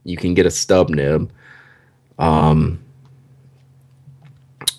[0.05, 1.31] You can get a stub nib.
[2.19, 2.83] Um,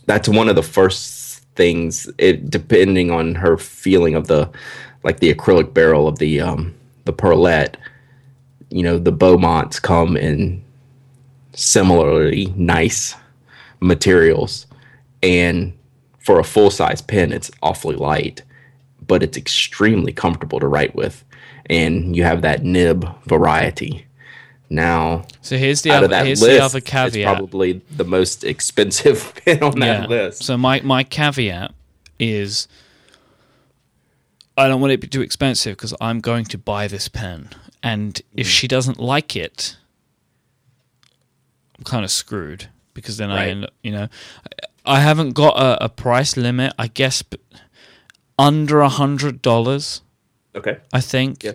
[0.10, 2.10] that's one of the first things.
[2.18, 4.49] It depending on her feeling of the,
[5.03, 6.74] like the acrylic barrel of the um,
[7.05, 7.76] the Pearlette.
[8.72, 10.64] You know, the Beaumonts come in
[11.53, 13.16] similarly nice
[13.82, 14.66] materials,
[15.22, 15.78] and
[16.18, 18.41] for a full size pen, it's awfully light,
[19.05, 21.24] but it's extremely comfortable to write with,
[21.68, 24.07] and you have that nib variety.
[24.70, 27.26] Now, So here's the other here's list, the other it's caveat.
[27.38, 30.43] probably the most expensive pen on that list.
[30.43, 31.74] So my my caveat
[32.20, 32.67] is
[34.57, 37.49] I don't want it to be too expensive because I'm going to buy this pen,
[37.82, 38.49] and if Mm.
[38.51, 39.78] she doesn't like it,
[41.78, 44.07] I'm kind of screwed because then I end up, you know,
[44.86, 46.74] I I haven't got a, a price limit.
[46.78, 47.24] I guess
[48.38, 50.01] under a hundred dollars.
[50.55, 50.78] Okay.
[50.93, 51.53] I think Yeah.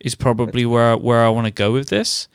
[0.00, 2.28] is probably where where I want to go with this.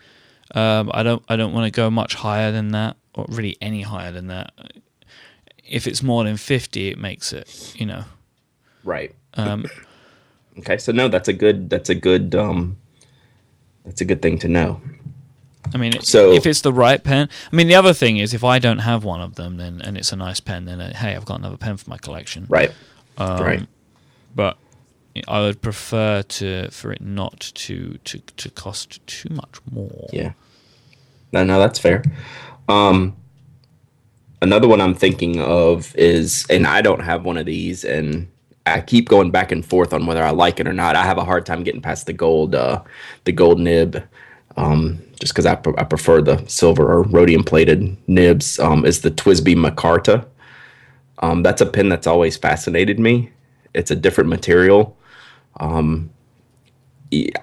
[0.55, 3.81] Um, I don't I don't want to go much higher than that, or really any
[3.81, 4.51] higher than that.
[5.67, 8.03] If it's more than fifty, it makes it you know.
[8.83, 9.13] Right.
[9.35, 9.65] Um,
[10.59, 10.79] Okay.
[10.79, 11.69] So no, that's a good.
[11.69, 12.33] That's a good.
[12.33, 12.77] Um,
[13.85, 14.81] that's a good thing to know.
[15.73, 18.43] I mean, So- if it's the right pen, I mean, the other thing is if
[18.43, 21.15] I don't have one of them, then and it's a nice pen, then uh, hey,
[21.15, 22.47] I've got another pen for my collection.
[22.49, 22.71] Right.
[23.17, 23.67] Um, right.
[24.33, 24.57] But
[25.27, 30.07] I would prefer to for it not to to to cost too much more.
[30.11, 30.33] Yeah.
[31.31, 32.03] No, no, that's fair.
[32.69, 33.15] Um,
[34.41, 38.27] another one I'm thinking of is, and I don't have one of these, and
[38.65, 40.95] I keep going back and forth on whether I like it or not.
[40.95, 42.81] I have a hard time getting past the gold, uh,
[43.25, 44.03] the gold nib,
[44.55, 48.59] um, just because I, pre- I prefer the silver or rhodium plated nibs.
[48.59, 50.25] Um, is the TWSBI Micarta.
[51.19, 53.31] Um, that's a pen that's always fascinated me.
[53.73, 54.96] It's a different material.
[55.59, 56.09] Um,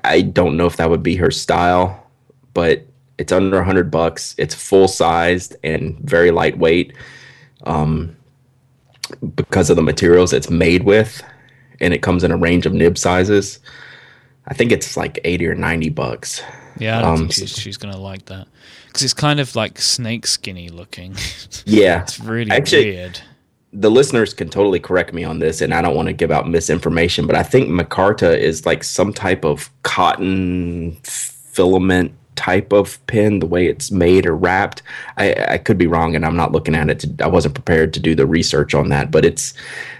[0.05, 2.07] I don't know if that would be her style,
[2.53, 2.87] but
[3.19, 4.35] it's under 100 bucks.
[4.39, 6.93] It's full sized and very lightweight
[7.65, 8.15] um,
[9.35, 11.23] because of the materials it's made with,
[11.81, 13.59] and it comes in a range of nib sizes.
[14.47, 16.43] I think it's like 80 or 90 bucks.
[16.79, 18.49] Yeah, I don't Um, think she's, she's gonna like that
[18.87, 21.17] because it's kind of like snake skinny looking.
[21.67, 22.03] Yeah.
[22.03, 23.21] it's really Actually- weird.
[23.77, 26.49] The listeners can totally correct me on this, and I don't want to give out
[26.49, 33.39] misinformation, but I think Micarta is like some type of cotton filament type of pin,
[33.39, 34.83] the way it's made or wrapped.
[35.17, 37.01] I, I could be wrong, and I'm not looking at it.
[37.01, 39.55] To, I wasn't prepared to do the research on that, but it's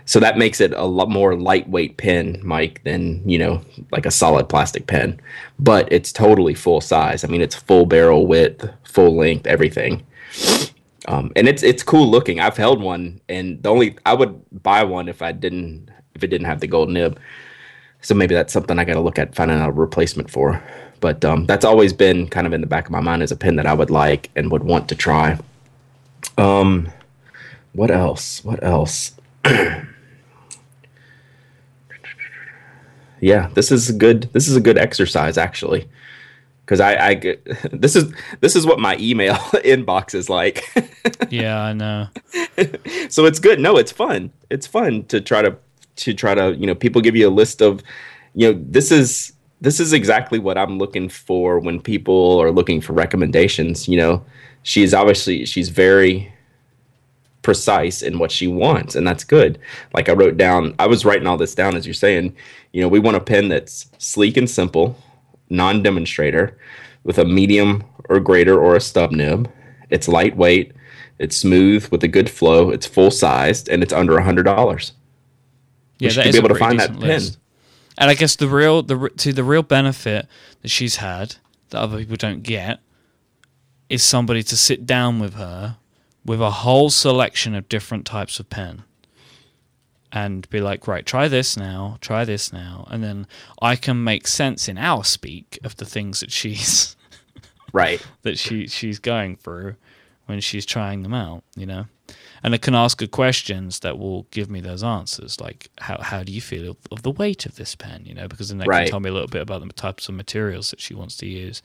[0.07, 4.11] so that makes it a lot more lightweight pen, Myke, than you know, like a
[4.11, 5.21] solid plastic pen.
[5.59, 7.25] But it's totally full size.
[7.25, 10.05] I mean, it's full barrel width, full length, everything.
[11.07, 12.41] Um, and it's it's cool looking.
[12.41, 16.29] I've held one, and the only I would buy one if I didn't if it
[16.29, 17.19] didn't have the gold nib.
[18.01, 20.63] So maybe that's something I got to look at finding a replacement for.
[21.01, 23.37] But um, that's always been kind of in the back of my mind as a
[23.37, 25.39] pen that I would like and would want to try.
[26.39, 26.91] Um,
[27.73, 28.45] what else?
[28.45, 29.13] What else?
[33.21, 34.31] yeah, this is a good.
[34.33, 35.89] This is a good exercise actually,
[36.65, 39.35] because I, I get this is this is what my email
[39.65, 40.65] inbox is like.
[41.29, 42.09] Yeah, I know.
[43.09, 43.61] so it's good.
[43.61, 44.31] No, it's fun.
[44.51, 45.57] It's fun to try to
[45.97, 47.83] to try to you know people give you a list of
[48.35, 52.81] you know this is this is exactly what I'm looking for when people are looking
[52.81, 53.89] for recommendations.
[53.89, 54.25] You know,
[54.63, 56.33] she's obviously she's very
[57.43, 59.59] precise in what she wants, and that's good.
[59.93, 62.35] Like I wrote down, I was writing all this down as you're saying.
[62.73, 64.99] You know, we want a pen that's sleek and simple,
[65.55, 66.59] non-demonstrator,
[67.05, 69.51] with a medium or greater or a stub nib.
[69.91, 70.73] It's lightweight.
[71.19, 72.71] It's smooth with a good flow.
[72.71, 74.93] It's full sized, and it's under a hundred dollars.
[75.99, 77.41] Yeah, should be able to find that decent pen.
[77.97, 80.27] And I guess the real the to the real benefit
[80.63, 81.37] that she's had
[81.71, 82.81] that other people don't get
[83.89, 85.77] is somebody to sit down with her
[86.25, 88.83] with a whole selection of different types of pen
[90.15, 93.27] and be like, right, try this now, try this now, and then
[93.61, 96.95] I can make sense in our speak of the things that she's
[97.73, 98.01] Right.
[98.23, 99.75] that she she's going through
[100.27, 101.87] when she's trying them out, you know.
[102.45, 106.23] And I can ask her questions that will give me those answers, like how how
[106.23, 108.67] do you feel of, of the weight of this pen, you know, because then they
[108.67, 108.85] Right.
[108.85, 111.27] can tell me a little bit about the types of materials that she wants to
[111.27, 111.61] use.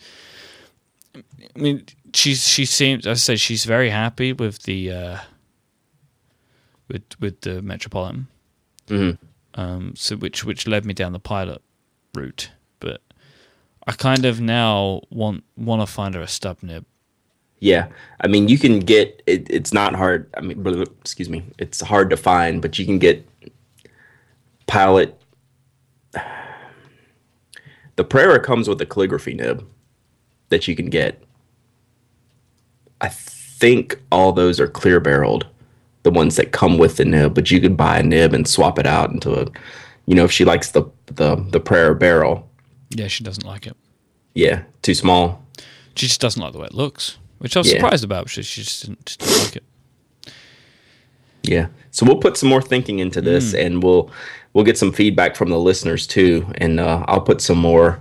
[1.16, 1.22] I
[1.60, 5.18] mean, she's she seems, as I say, she's very happy with the uh,
[6.88, 8.28] with with the Metropolitan,
[8.90, 9.18] Mhm.
[9.56, 11.62] um, so which which led me down the pilot
[12.16, 13.02] route, but
[13.88, 16.86] I kind of now want want to find her a stub nib.
[17.62, 17.88] Yeah.
[18.22, 20.30] I mean, you can get it, it's not hard.
[20.38, 20.66] I mean,
[21.02, 21.44] excuse me.
[21.58, 23.28] It's hard to find, but you can get
[24.68, 25.16] pilot.
[27.98, 29.68] The Prera comes with a calligraphy nib
[30.48, 31.22] that you can get.
[33.02, 35.48] I think all those are clear barreled,
[36.04, 38.80] the ones that come with the nib, but you could buy a nib and swap
[38.80, 39.46] it out into a,
[40.06, 42.50] you know, if she likes the the the Prera barrel,
[42.90, 43.76] Yeah, she doesn't like it.
[44.34, 45.44] yeah, too small.
[45.96, 47.80] She just doesn't like the way it looks, which I was Yeah.
[47.80, 48.30] surprised about.
[48.30, 49.64] She, she just didn't, just didn't like it.
[51.44, 51.68] Yeah.
[51.92, 54.10] So we'll put some more thinking into this, and we'll
[54.54, 58.00] we'll get some feedback from the listeners too, and uh, I'll put some more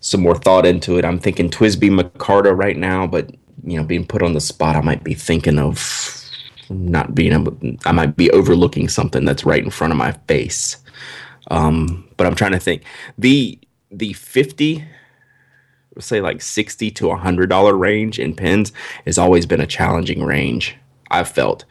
[0.00, 1.04] some more thought into it.
[1.04, 3.30] I'm thinking TWSBI Micarta right now, but
[3.64, 5.76] you know, being put on the spot, I might be thinking of
[6.72, 7.56] not being able.
[7.84, 10.76] I might be overlooking something that's right in front of my face.
[11.50, 12.84] Um, but I'm trying to think
[13.18, 13.58] the
[13.90, 14.84] the fifty
[15.98, 18.72] say like 60 to a hundred dollar range in pens
[19.04, 20.76] has always been a challenging range
[21.10, 21.64] i've felt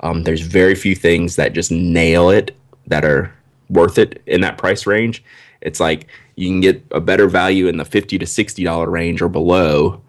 [0.00, 3.32] um, there's very few things that just nail it that are
[3.70, 5.24] worth it in that price range
[5.60, 9.22] it's like you can get a better value in the 50 to 60 dollar range
[9.22, 10.00] or below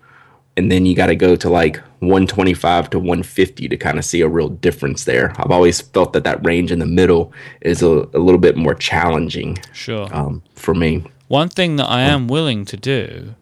[0.55, 4.21] and then you got to go to like 125 to 150 to kind of see
[4.21, 7.31] a real difference there i've always felt that that range in the middle
[7.61, 10.07] is a, a little bit more challenging Sure.
[10.15, 13.35] um, for me One thing that I am willing to do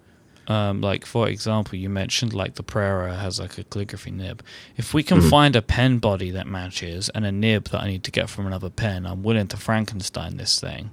[0.48, 4.44] um, like for example, you mentioned like the Prera has like a calligraphy nib.
[4.76, 5.30] If we can Mm-hmm.
[5.30, 8.48] find a pen body that matches and a nib that I need to get from
[8.48, 10.90] another pen, I'm willing to Frankenstein this thing,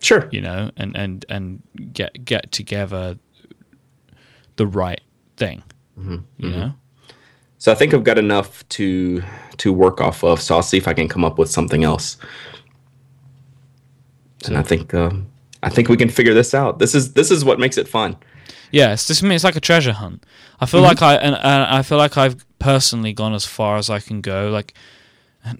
[0.00, 0.28] Sure.
[0.32, 1.62] you know, and and and
[1.92, 3.18] get get together
[4.56, 5.02] the right
[5.36, 5.62] thing,
[5.98, 6.16] Mm-hmm.
[6.38, 6.72] you know.
[7.58, 9.22] So I think I've got enough to
[9.58, 10.40] to work off of.
[10.42, 12.18] So I'll see if I can come up with something else.
[14.46, 15.26] And I think um,
[15.62, 16.78] I think we can figure this out.
[16.78, 18.16] This is this is what makes it fun.
[18.70, 20.24] Yeah, it's just I mean, it's like a treasure hunt.
[20.60, 20.70] I Mm-hmm.
[20.70, 24.00] feel like I and, and I feel like I've personally gone as far as I
[24.00, 24.48] can go.
[24.50, 24.74] Like,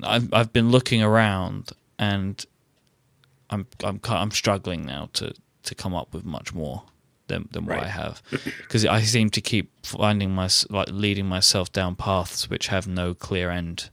[0.03, 2.45] I've I've been looking around, and
[3.51, 5.33] I'm I'm I'm struggling now to
[5.65, 6.83] to come up with much more
[7.29, 7.87] than than what Right.
[7.87, 8.23] I have
[8.59, 13.15] because I seem to keep finding my like leading myself down paths which have no
[13.15, 13.91] clear end.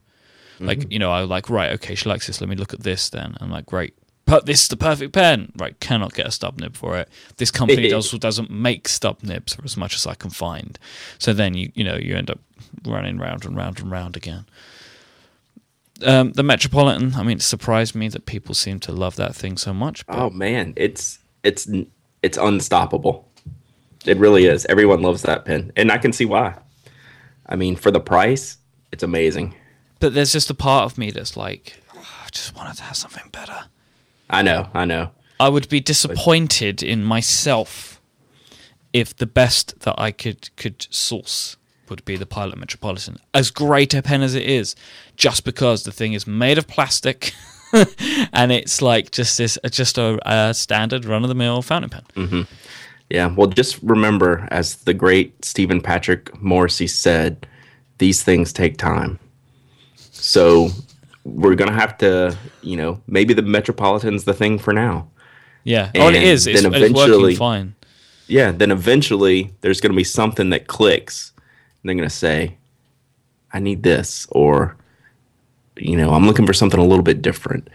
[0.56, 0.66] Mm-hmm.
[0.66, 2.40] Like you know, I like right, okay, she likes this.
[2.40, 3.10] Let me look at this.
[3.10, 5.52] Then I'm like, great, but this is the perfect pen.
[5.56, 7.08] Right, cannot get a stub nib for it.
[7.36, 10.78] This company does doesn't make stub nibs for as much as I can find.
[11.18, 12.38] So then you you know you end up
[12.86, 14.46] running round and round and round again.
[16.02, 17.14] Um, the Metropolitan.
[17.14, 20.06] I mean, it surprised me that people seem to love that thing so much.
[20.06, 21.68] But Oh man, it's it's
[22.24, 23.28] it's unstoppable.
[24.06, 24.66] It really is.
[24.66, 26.56] Everyone loves that pen, and I can see why.
[27.46, 28.58] I mean, for the price,
[28.92, 29.54] it's amazing.
[30.00, 31.64] but there's just a part of me that's like,
[31.94, 33.66] "Oh, I just wanted to have something better.
[34.28, 35.10] I know, I know.
[35.38, 38.00] I would be disappointed in myself
[38.92, 41.56] if the best that I could could source
[41.88, 43.18] would be the Pilot Metropolitan.
[43.34, 44.74] As great a pen as it is,
[45.16, 47.34] just because the thing is made of plastic
[48.32, 51.90] and it's like just this uh, just a, a standard run of the mill fountain
[51.90, 52.02] pen.
[52.16, 52.42] Mm-hmm.
[53.10, 57.46] Yeah, well, just remember, as the great Stephen Patrick Morrissey said,
[57.98, 59.18] these things take time.
[59.96, 60.70] So
[61.24, 65.08] we're gonna have to, you know, maybe the Metropolitan's the thing for now.
[65.64, 65.90] Yeah.
[65.94, 66.46] oh, and it And is.
[66.46, 67.74] It's, then it's working eventually- fine.
[68.26, 72.56] Yeah, then eventually there's gonna be something that clicks, and they're gonna say,
[73.52, 74.76] "I need this," or,
[75.76, 77.68] you know, I'm looking for something a little bit different,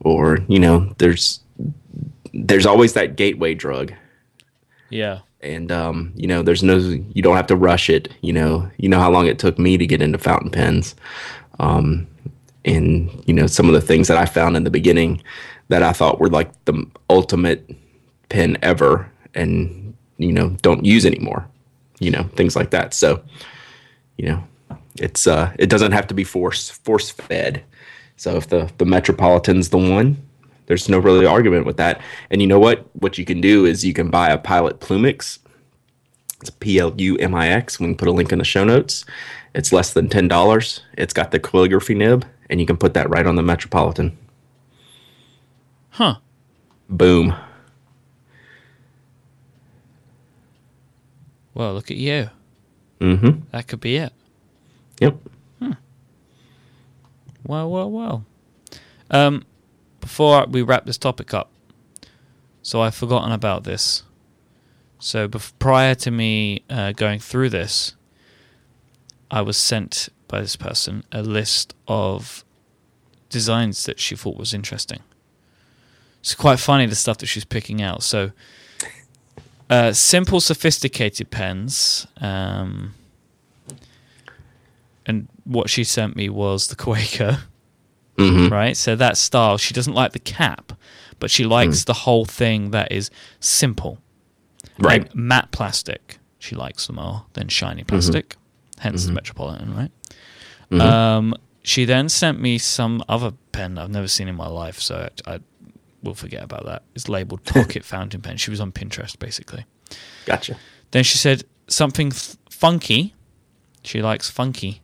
[0.00, 1.40] or you know, there's
[2.32, 3.92] there's always that gateway drug.
[4.90, 5.20] Yeah.
[5.40, 8.70] and um, you know there's no you don't have to rush it you know.
[8.76, 10.94] You know how long it took me to get into fountain pens.
[11.58, 12.06] Um,
[12.64, 15.22] and you know some of the things that i found in the beginning
[15.68, 17.70] that i thought were like the ultimate
[18.30, 21.46] pen ever and you know don't use anymore
[21.98, 22.94] you know things like that.
[22.94, 23.22] So
[24.16, 24.44] you know
[24.96, 27.62] it's uh it doesn't have to be force force fed
[28.16, 30.16] so if the the metropolitan's the one
[30.66, 32.00] there's no really argument with that.
[32.30, 32.86] And you know what?
[32.94, 35.38] What you can do is you can buy a pilot plumix.
[36.40, 39.04] It's p-l-u-m-i-x we can put a link in the show notes.
[39.54, 43.26] It's less than $10 it's got the calligraphy nib and you can put that right
[43.26, 44.18] on the metropolitan.
[45.90, 46.16] Huh.
[46.88, 47.34] boom.
[51.54, 52.30] Well, look at you.
[53.00, 53.40] mm-hmm.
[53.52, 54.12] That could be it.
[55.00, 55.16] Yep
[57.46, 58.24] Well, well, well.
[59.10, 59.44] Um,
[60.00, 61.50] before we wrap this topic up,
[62.62, 64.02] so I've forgotten about this.
[64.98, 67.94] So bef- prior to me uh, going through this,
[69.30, 72.44] I was sent by this person a list of
[73.28, 75.00] designs that she thought was interesting.
[76.20, 78.02] It's quite funny the stuff that she's picking out.
[78.02, 78.32] So,
[79.68, 82.06] uh, simple, sophisticated pens.
[82.18, 82.94] Um,
[85.06, 87.44] and what she sent me was the Quaker,
[88.16, 88.76] mm-hmm right?
[88.76, 90.72] So that style, she doesn't like the cap,
[91.18, 93.98] but she likes the whole thing that is simple.
[94.78, 98.36] right And matte plastic, she likes them more than shiny plastic.
[98.78, 99.90] Hence the Metropolitan, right?
[100.80, 105.08] Um, she then sent me some other pen I've never seen in my life, so
[105.26, 105.38] I, I
[106.02, 106.82] will forget about that.
[106.94, 108.36] It's labeled Pocket Fountain Pen.
[108.36, 109.64] She was on Pinterest, basically.
[110.26, 110.56] gotcha
[110.90, 113.14] Then she said something f- funky.
[113.84, 114.82] She likes funky,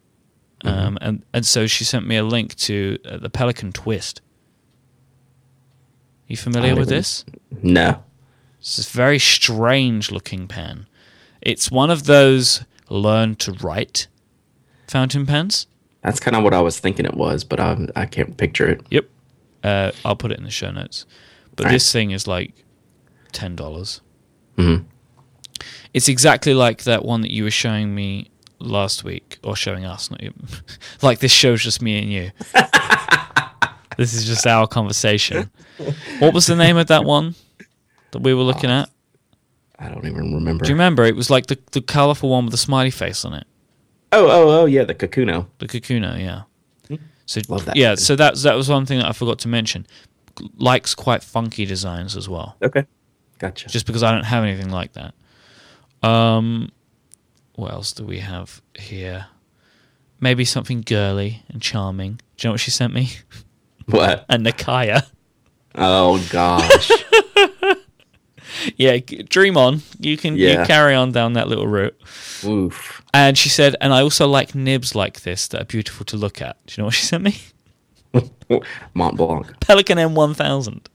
[0.65, 4.21] um, and and so she sent me a link to uh, the Pelikan Twist.
[6.27, 7.25] You familiar with this?
[7.63, 8.03] no
[8.61, 10.87] It's this very strange looking pen.
[11.41, 14.07] It's one of those learn to write
[14.89, 15.67] fountain pens.
[16.03, 18.81] that's kind of what i was thinking it was but i, I can't picture it
[18.91, 19.09] Yep.
[19.63, 21.05] Uh, I'll put it in the show notes.
[21.55, 21.73] But Right.
[21.73, 22.65] this thing is like
[23.31, 24.01] ten dollars.
[24.57, 24.87] Mhm.
[25.93, 28.31] It's exactly like that one that you were showing me
[28.61, 30.11] last week, or showing us.
[30.11, 30.33] Not you.
[31.03, 32.31] like this show's just me and you.
[33.97, 35.51] this is just our conversation.
[36.19, 37.35] What was the name of that one
[38.13, 38.89] that we were looking at?
[39.79, 41.05] i don't even remember Do you remember?
[41.07, 43.47] It was like the the colorful one with the smiley face on it.
[44.13, 46.43] oh oh oh yeah the kakuno The Kakuno, yeah.
[47.25, 49.87] So Love that yeah, so that that was one thing that I forgot to mention.
[50.59, 52.57] Likes quite funky designs as well.
[52.63, 52.85] okay
[53.39, 55.15] gotcha Just because I don't have anything like that.
[56.07, 56.71] Um,
[57.55, 59.27] what else do we have here?
[60.21, 62.21] Maybe something girly and charming.
[62.37, 63.11] Do you know what she sent me?
[63.87, 64.25] What?
[64.29, 65.05] A Nakaya.
[65.75, 66.93] Oh gosh.
[68.77, 69.83] Yeah, dream on.
[69.99, 71.99] You can you carry on down that little route.
[72.45, 73.03] Oof.
[73.15, 76.43] And she said, and I also like nibs like this that are beautiful to look
[76.43, 76.57] at.
[76.67, 77.39] Do you know what she sent me?
[78.95, 79.47] Mont Blanc.
[79.61, 80.87] Pelikan M1000.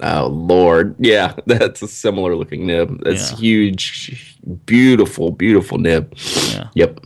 [0.00, 0.94] Oh Lord.
[0.98, 3.02] Yeah, that's a similar looking nib.
[3.04, 3.36] That's Yeah.
[3.38, 4.36] huge,
[4.66, 6.14] beautiful, beautiful nib.
[6.50, 6.68] Yeah.
[6.74, 7.00] Yep.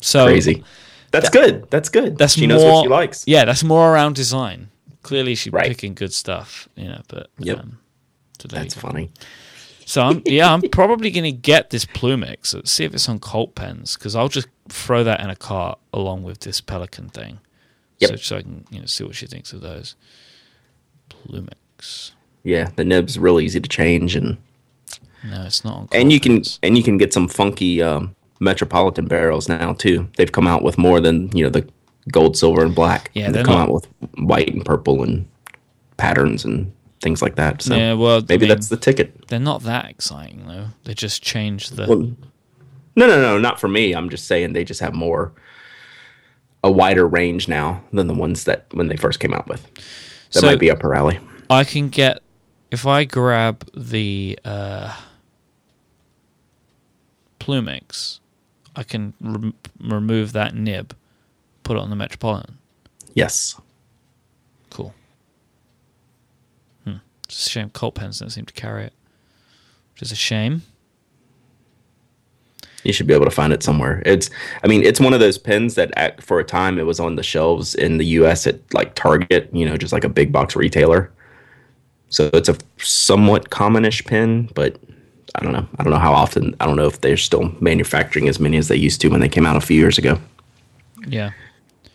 [0.00, 0.64] So Crazy.
[1.10, 1.68] That's good.
[1.70, 2.18] That's good.
[2.18, 3.24] That's she more, knows what she likes.
[3.26, 4.68] Yeah, that's more around design.
[5.02, 5.66] Clearly, she's Right.
[5.68, 7.00] picking good stuff, you know.
[7.08, 7.58] But Yep.
[7.60, 7.78] um,
[8.40, 9.10] so That's funny.
[9.86, 12.54] So I'm yeah, I'm probably gonna get this Plumix.
[12.54, 15.78] Let's see if it's on Cult Pens because I'll just throw that in a cart
[15.92, 17.40] along with this Pelikan thing.
[18.00, 18.10] Yep.
[18.10, 19.96] So, so I can you know see what she thinks of those.
[21.10, 22.12] Plumix.
[22.44, 24.36] Yeah, the nib's real easy to change, and
[25.24, 29.48] No, it's not and you can and you can get some funky um, metropolitan barrels
[29.48, 30.08] now too.
[30.16, 31.68] They've come out with more than you know the
[32.12, 33.10] gold, silver, and black.
[33.14, 33.86] Yeah, they've come not- out with
[34.18, 35.28] white and purple and
[35.96, 36.72] patterns and
[37.02, 37.60] things like that.
[37.62, 39.28] So Yeah, well, I maybe mean- that's the ticket.
[39.28, 40.68] They're not that exciting though.
[40.84, 41.86] They just changed the.
[41.86, 42.12] Well,
[42.96, 43.92] no, no, no, not for me.
[43.94, 45.32] I'm just saying they just have more
[46.64, 49.62] a wider range now than the ones that when they first came out with.
[50.32, 51.18] That So- might be up her alley.
[51.50, 52.22] I can get
[52.70, 54.94] if I grab the uh,
[57.40, 58.20] Plumix,
[58.76, 60.94] I can rem- remove that nib,
[61.62, 62.58] put it on the Metropolitan.
[63.14, 63.60] Yes.
[64.70, 64.94] Cool.
[66.84, 66.96] Hmm.
[67.24, 68.92] It's a shame Cult Pens don't seem to carry it,
[69.94, 70.62] which is a shame.
[72.84, 74.02] You should be able to find it somewhere.
[74.06, 74.30] It's,
[74.62, 77.16] I mean, it's one of those pens that at, for a time it was on
[77.16, 78.46] the shelves in the U.S.
[78.46, 81.10] at like Target, you know, just like a big box retailer.
[82.10, 84.78] So it's a somewhat commonish pen, but
[85.34, 85.66] I don't know.
[85.78, 86.56] I don't know how often.
[86.60, 89.28] I don't know if they're still manufacturing as many as they used to when they
[89.28, 90.18] came out a few years ago.
[91.06, 91.30] Yeah.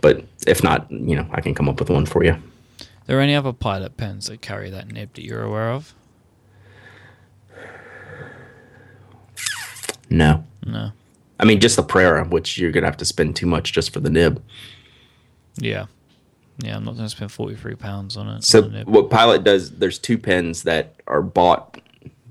[0.02, 2.34] But if not, you know, I can come up with one for you.
[2.34, 2.40] Are
[3.08, 5.94] There are any other pilot pens that carry that nib that you're aware of?
[10.10, 10.46] No.
[10.66, 10.92] No.
[11.40, 14.00] I mean, just the Prera, which you're gonna have to spend too much just for
[14.00, 14.42] the nib.
[15.58, 15.88] Yeah.
[16.60, 18.44] Yeah, I'm not going to spend forty three pounds on it.
[18.44, 21.80] So on what Pilot does, there's two pens that are bought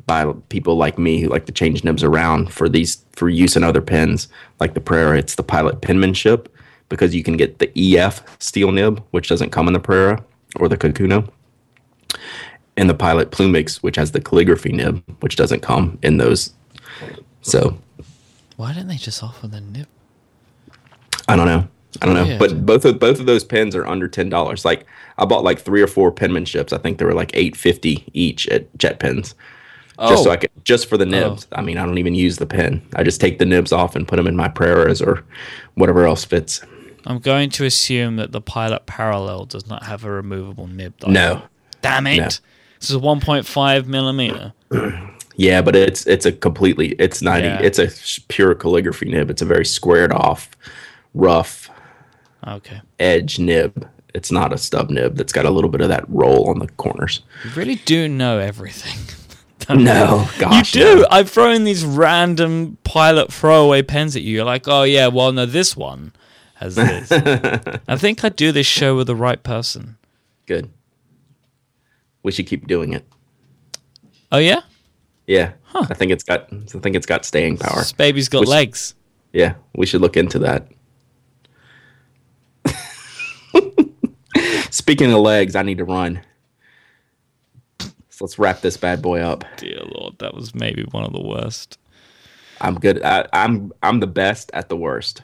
[0.07, 3.65] by people like me who like to change nibs around for these for use in
[3.65, 4.29] other pens,
[4.61, 5.19] like the Prera.
[5.19, 6.49] It's the Pilot penmanship
[6.89, 10.23] because you can get the EF steel nib, which doesn't come in the Prera
[10.57, 11.29] or the Kakuno,
[12.77, 16.53] and the Pilot Plumix, which has the calligraphy nib, which doesn't come in those.
[17.41, 17.79] So
[18.57, 19.89] Why didn't they just offer the nib?
[21.29, 21.67] I don't know.
[22.01, 22.25] I don't know.
[22.25, 22.39] Weird.
[22.39, 24.65] But both of both of those pens are under ten dollars.
[24.65, 24.87] Like
[25.19, 26.73] I bought like three or four penmanships.
[26.73, 29.35] I think they were like eight fifty each at Jet Pens.
[29.99, 30.09] oh.
[30.11, 30.33] Just so Oh.
[30.33, 31.09] I could just for the oh.
[31.09, 31.47] nibs.
[31.53, 32.83] I mean, I don't even use the pen.
[32.97, 35.25] I just take the nibs off and put them in my Preras or
[35.75, 36.63] whatever else fits.
[37.05, 40.95] I'm going to assume that the Pilot Parallel does not have a removable nib.
[41.01, 41.09] Though.
[41.11, 41.43] No.
[41.83, 42.17] Damn it!
[42.19, 42.29] No.
[42.79, 44.53] This is 1.5 millimeter.
[45.35, 47.59] Yeah, but it's it's a completely it's not Yeah.
[47.63, 47.89] it's a
[48.29, 49.31] pure calligraphy nib.
[49.31, 50.51] It's a very squared off,
[51.15, 51.71] rough
[52.47, 52.81] Okay.
[52.99, 53.89] edge nib.
[54.15, 56.69] It's not a stub nib that's got a little bit of that roll on the
[56.69, 57.23] corners.
[57.45, 58.99] You really do know everything.
[59.71, 60.97] No, gosh, you do.
[60.97, 61.07] no.
[61.09, 64.35] I've thrown these random pilot throwaway pens at you.
[64.35, 66.13] You're like, oh yeah, well no, this one
[66.57, 67.11] has this.
[67.89, 69.99] I think I do this show with the right person.
[70.47, 70.69] Good.
[72.25, 73.07] We should keep doing it.
[74.33, 74.63] Oh yeah,
[75.29, 75.87] Yeah, huh.
[75.89, 76.53] I think it's got.
[76.53, 77.79] I think it's got staying power.
[77.79, 78.95] this baby's got Which- legs.
[79.33, 80.67] Yeah, we should look into that.
[84.83, 86.21] Speaking of legs, I need to run.
[87.79, 89.45] So let's wrap this bad boy up.
[89.59, 91.79] Dear Lord, that was maybe one of the worst.
[92.61, 93.01] I'm good.
[93.01, 95.23] I, I'm I'm the best at the worst.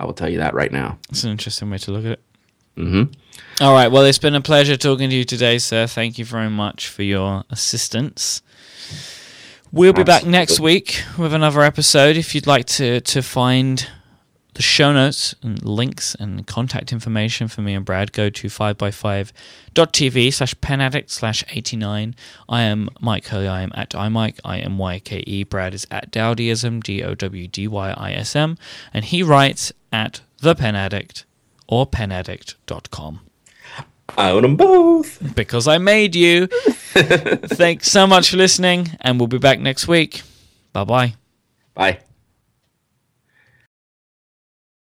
[0.00, 0.98] I will tell you that right now.
[1.10, 2.22] It's an interesting way to look at it.
[2.76, 3.62] Mm-hmm.
[3.62, 3.86] All right.
[3.86, 5.86] Well, it's been a pleasure talking to you today, sir.
[5.86, 8.42] Thank you very much for your assistance.
[9.70, 12.16] We'll be back next week with another episode.
[12.16, 13.88] If you'd like to to find
[14.54, 20.32] the show notes and links and contact information for me and Brad, go to 5by5.tv
[20.32, 22.14] slash penaddict slash 89.
[22.48, 23.48] I am Myke Hurley.
[23.48, 24.40] I am at iMyke.
[24.44, 25.44] I am Y-K-E.
[25.44, 28.58] Brad is at Dowdyism, D-O-W-D-Y-I-S-M.
[28.92, 31.24] And he writes at The Pen Addict
[31.66, 33.20] or penaddict.com.
[34.16, 35.34] I own them both.
[35.34, 36.46] Because I made you.
[36.92, 40.22] Thanks so much for listening, and we'll be back next week.
[40.74, 41.14] Bye-bye.
[41.74, 42.00] Bye.